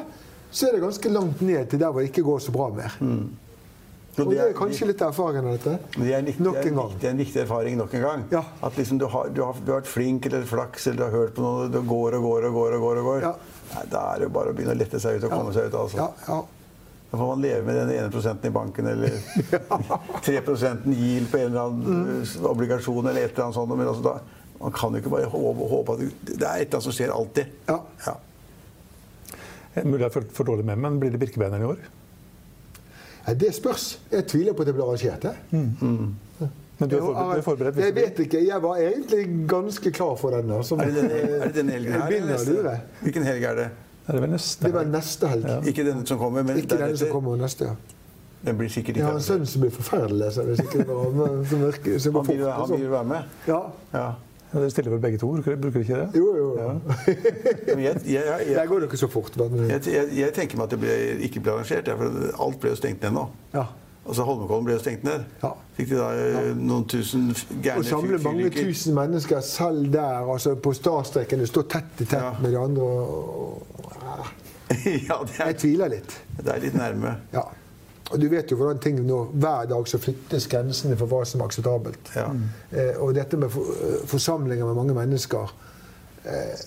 [0.49, 2.97] så er det ganske langt ned til der hvor det ikke går så bra mer.
[2.99, 3.29] Mm.
[4.19, 5.75] Og det er kanskje litt erfaringen av dette.
[5.95, 6.95] Det er, viktig, nok en gang.
[6.99, 8.23] Det er en viktig erfaring nok en gang.
[8.33, 8.43] Ja.
[8.65, 11.15] At liksom du, har, du, har, du, har, vært flink eller flaks eller du har
[11.15, 12.77] hørt på noe, det går og går og går.
[12.77, 13.27] og går, og går.
[13.27, 13.33] Ja.
[13.73, 15.69] Nei, Da er det jo bare å begynne å lette seg ut og komme seg
[15.69, 15.77] ut.
[15.83, 16.01] altså.
[16.01, 16.39] Ja, ja.
[17.09, 19.15] Da får man leve med den ene prosenten i banken eller
[20.25, 22.19] tre prosenten yield på en eller annen mm.
[22.19, 23.73] Eh, obligasjon eller et eller annet sånt.
[23.73, 26.79] Men altså da, man kan jo ikke bare håpe, håpe at det, er et eller
[26.79, 27.53] annet som skjer alltid.
[27.69, 27.77] Ja.
[28.07, 28.15] ja.
[29.85, 31.83] Mulig jeg er for dårlig med, men blir det Birkebeineren i år?
[33.39, 33.99] Det spørs.
[34.11, 35.25] Jeg tviler på at det blir arrangert.
[35.51, 35.69] Mm.
[35.81, 36.49] Mm.
[36.79, 37.35] Men du er forberedt?
[37.35, 38.41] Du er forberedt jeg vet ikke.
[38.47, 40.51] Jeg var egentlig ganske klar for den.
[40.55, 40.75] Altså.
[40.75, 42.81] Er det denne, denne helgen her?
[43.03, 43.69] Hvilken helg er det?
[44.07, 45.45] Er det, neste, det var neste helg.
[45.45, 45.59] Ja.
[45.69, 47.75] Ikke den som kommer, men Ikke den som kommer neste, ja.
[48.41, 50.87] Den blir sikkert ikke Jeg har en sønn som blir forferdelig så hvis ikke det
[50.87, 53.33] var som virker, som han, vil, han vil være med?
[53.47, 53.59] Ja.
[53.93, 54.05] ja.
[54.49, 56.07] Ja, Dere stiller vel begge to, bruker dere ikke det?
[56.17, 56.47] Jo, jo.
[56.57, 56.71] Ja.
[57.67, 59.37] jeg, jeg, jeg, Der går det ikke så fort.
[59.37, 59.69] Men...
[59.69, 60.95] Jeg, tenker meg at det ble,
[61.27, 63.27] ikke ble arrangert, for alt ble jo stengt ned nå.
[63.53, 63.67] Ja.
[64.09, 65.27] Altså Holmenkollen ble jo stengt ned.
[65.43, 65.51] Ja.
[65.77, 66.43] Fikk de da eh, ja.
[66.57, 67.29] noen tusen
[67.61, 72.17] gærne Å samle mange tusen mennesker selv der, altså på startstreken, stå tett i tett
[72.17, 72.33] ja.
[72.41, 74.23] med de andre og, og,
[75.09, 76.15] ja, er, Jeg tviler litt.
[76.39, 77.19] Det er litt nærme.
[77.35, 77.45] Ja.
[78.09, 81.41] Og du vet jo hvordan ting nå Hver dag så flyttes grensene for hva som
[81.41, 82.11] er akseptabelt.
[82.15, 82.29] Ja.
[82.71, 85.53] Eh, og dette med for, eh, forsamlinger med mange mennesker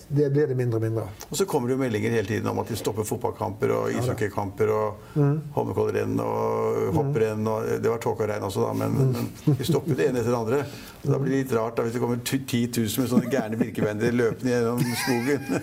[0.07, 1.03] det blir det mindre og mindre.
[1.29, 4.71] Og så kommer det jo meldinger hele tiden om at de stopper fotballkamper og ishockeykamper
[4.73, 5.35] og mm.
[5.55, 9.29] Holmenkollrenn og hopprenn og Det var tåke og regn også, da, men, mm.
[9.45, 10.59] men de stopper det ene etter det andre.
[11.03, 12.39] Og da blir det litt rart da, hvis det kommer 10
[12.77, 15.41] 000 med sånne gærne birkebender løpende gjennom skogen.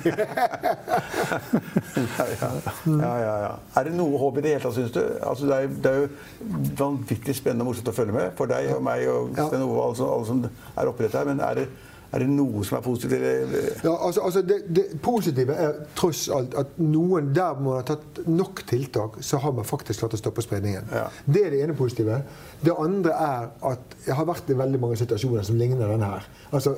[2.18, 2.51] ja, ja.
[3.01, 3.53] ja, ja.
[3.80, 5.01] Er det noe håp i det hele tatt, syns du?
[5.24, 6.09] Altså, det, er, det, er, jo
[6.80, 10.05] vanvittig spennende og morsomt å følge med for deg og meg og Sten Ove og
[10.11, 11.30] alle som er opprettet her.
[11.30, 11.66] Men er det
[12.11, 13.24] er det noe som er positivt?
[13.84, 18.22] Ja, altså, altså det, det, positive er tross alt at noen der man har tatt
[18.26, 20.90] nok tiltak, så har man faktisk klart å stoppe spredningen.
[20.90, 21.06] Ja.
[21.24, 22.22] Det er det ene positive.
[22.61, 26.26] Det andre er at jeg har vært i veldig mange situasjoner som ligner denne her.
[26.50, 26.74] Altså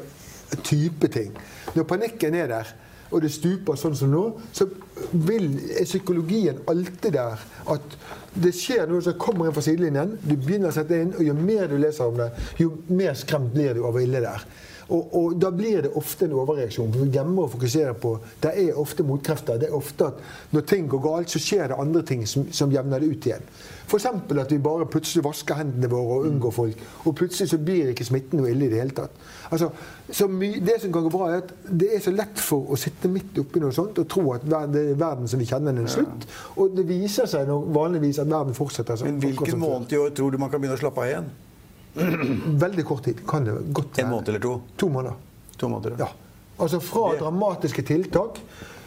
[0.61, 1.33] type ting.
[1.73, 2.75] Når panikken er der,
[3.13, 4.23] og det stuper sånn som nå,
[4.57, 4.67] så
[5.13, 7.41] vil, er psykologien alltid der
[7.73, 7.97] at
[8.33, 10.15] det skjer noe som kommer inn fra sidelinjen.
[10.25, 12.31] Du begynner å sette inn, og jo mer du leser om det,
[12.61, 14.47] jo mer skremt blir du over ille det er.
[14.89, 16.93] Og, og, da blir det ofte en overreaksjon.
[16.93, 19.61] for Vi glemmer å fokusere på Det er ofte motkrefter.
[19.61, 20.19] Det er ofte at
[20.51, 23.47] når ting går galt, så skjer det andre ting som, som jevner det ut igjen.
[23.87, 24.07] F.eks.
[24.07, 26.85] at vi bare plutselig vasker hendene våre og unngår folk.
[27.05, 29.17] Og plutselig så blir ikke smitten noe ille i det hele tatt.
[29.53, 29.69] Altså,
[30.09, 33.39] det som kan gå bra, er at det er så lett for å sitte midt
[33.43, 36.29] oppi noe sånt og tro at det er verden som vi kjenner den, er slutt.
[36.57, 39.05] Og det viser seg vanligvis at verden fortsetter.
[39.05, 41.33] Men hvilken måned i år tror du man kan begynne å slappe av igjen?
[41.95, 43.23] Veldig kort tid.
[43.29, 44.05] kan det godt være.
[44.07, 44.53] En måned eller to?
[44.77, 45.17] To måneder.
[45.59, 45.97] To måneder.
[45.99, 46.09] Ja.
[46.59, 48.39] Altså fra dramatiske tiltak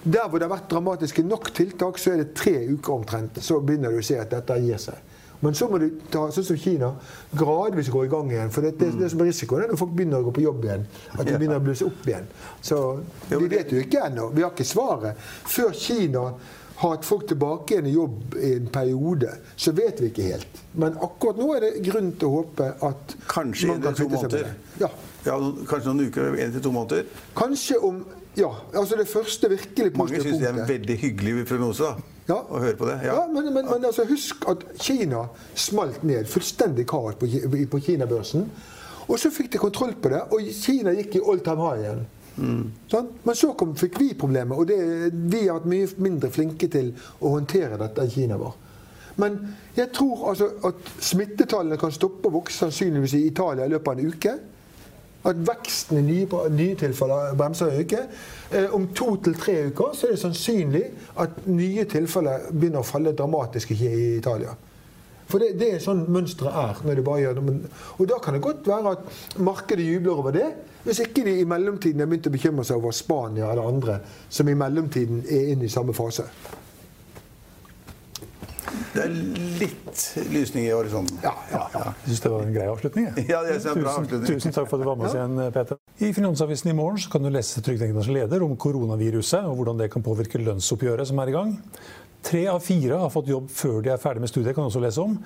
[0.05, 3.39] Der hvor det har vært dramatiske nok tiltak, så er det tre uker omtrent.
[3.41, 4.99] Så begynner du å se at dette gir seg.
[5.41, 6.91] Men så må du ta sånn som Kina,
[7.33, 8.51] gradvis gå i gang igjen.
[8.53, 10.67] For det, det, det som er risikoen, er når folk begynner å gå på jobb
[10.67, 10.85] igjen.
[11.15, 12.29] At de begynner å blusse opp igjen.
[12.61, 12.79] Så
[13.33, 14.29] vi vet jo ikke ennå.
[14.35, 15.25] Vi har ikke svaret.
[15.49, 16.27] Før Kina
[16.75, 20.61] har hatt folk tilbake igjen i jobb i en periode, så vet vi ikke helt.
[20.75, 24.31] Men akkurat nå er det grunn til å håpe at Kanskje man kan kvitte seg
[24.31, 24.81] med det.
[24.83, 24.89] Ja.
[25.29, 25.37] ja.
[25.69, 26.35] Kanskje noen uker?
[26.43, 27.07] En til to måneder?
[27.37, 28.03] Kanskje om
[28.35, 28.49] Ja.
[28.75, 30.11] Altså det første virkelig positive punktet.
[30.11, 31.83] Mange syns det er en veldig hyggelig prognose.
[31.83, 32.11] da.
[32.27, 32.39] Ja.
[32.41, 32.97] Å høre på det.
[33.05, 36.27] Ja, ja men, men, men altså, husk at Kina smalt ned.
[36.27, 37.29] Fullstendig kaos på,
[37.71, 38.49] på Kina-børsen.
[39.05, 42.05] Og så fikk de kontroll på det, og Kina gikk i all time high igjen.
[42.37, 42.71] Mm.
[43.23, 44.77] Men så kom, fikk vi problemet, og det,
[45.31, 48.57] vi har vært mye mindre flinke til å håndtere dette enn Kina var.
[49.21, 49.37] Men
[49.77, 53.99] jeg tror altså at smittetallene kan stoppe å vokse sannsynligvis i Italia i løpet av
[53.99, 54.35] en uke.
[55.25, 58.03] At veksten i nye, nye tilfeller bremser en uke.
[58.51, 60.83] Eh, om to til tre uker så er det sannsynlig
[61.23, 64.53] at nye tilfeller begynner å falle dramatisk i Italia.
[65.25, 66.83] For det, det er sånn mønsteret er.
[66.85, 67.57] når det bare gjør det.
[67.97, 70.49] Og da kan det godt være at markedet jubler over det.
[70.85, 73.97] Hvis ikke de i mellomtiden har begynt å bekymre seg over Spania eller andre
[74.29, 76.27] som i mellomtiden er inne i samme fase.
[78.95, 79.11] Det er
[79.59, 81.17] litt lysning i horisonten.
[81.23, 81.83] Ja, ja, ja.
[82.03, 83.09] Jeg syns det var en grei avslutning.
[83.09, 83.25] jeg.
[83.31, 84.39] Ja, det er en bra tusen, avslutning.
[84.39, 85.81] tusen takk for at du var med oss igjen, Peter.
[86.05, 89.89] I Finansavisen i morgen så kan du lese Trygdeektenes leder om koronaviruset og hvordan det
[89.93, 91.53] kan påvirke lønnsoppgjøret som er i gang.
[92.25, 94.81] Tre av fire har fått jobb før de er ferdig med studiet, kan du også
[94.81, 95.19] lese om.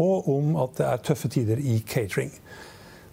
[0.00, 2.32] Og om at det er tøffe tider i catering.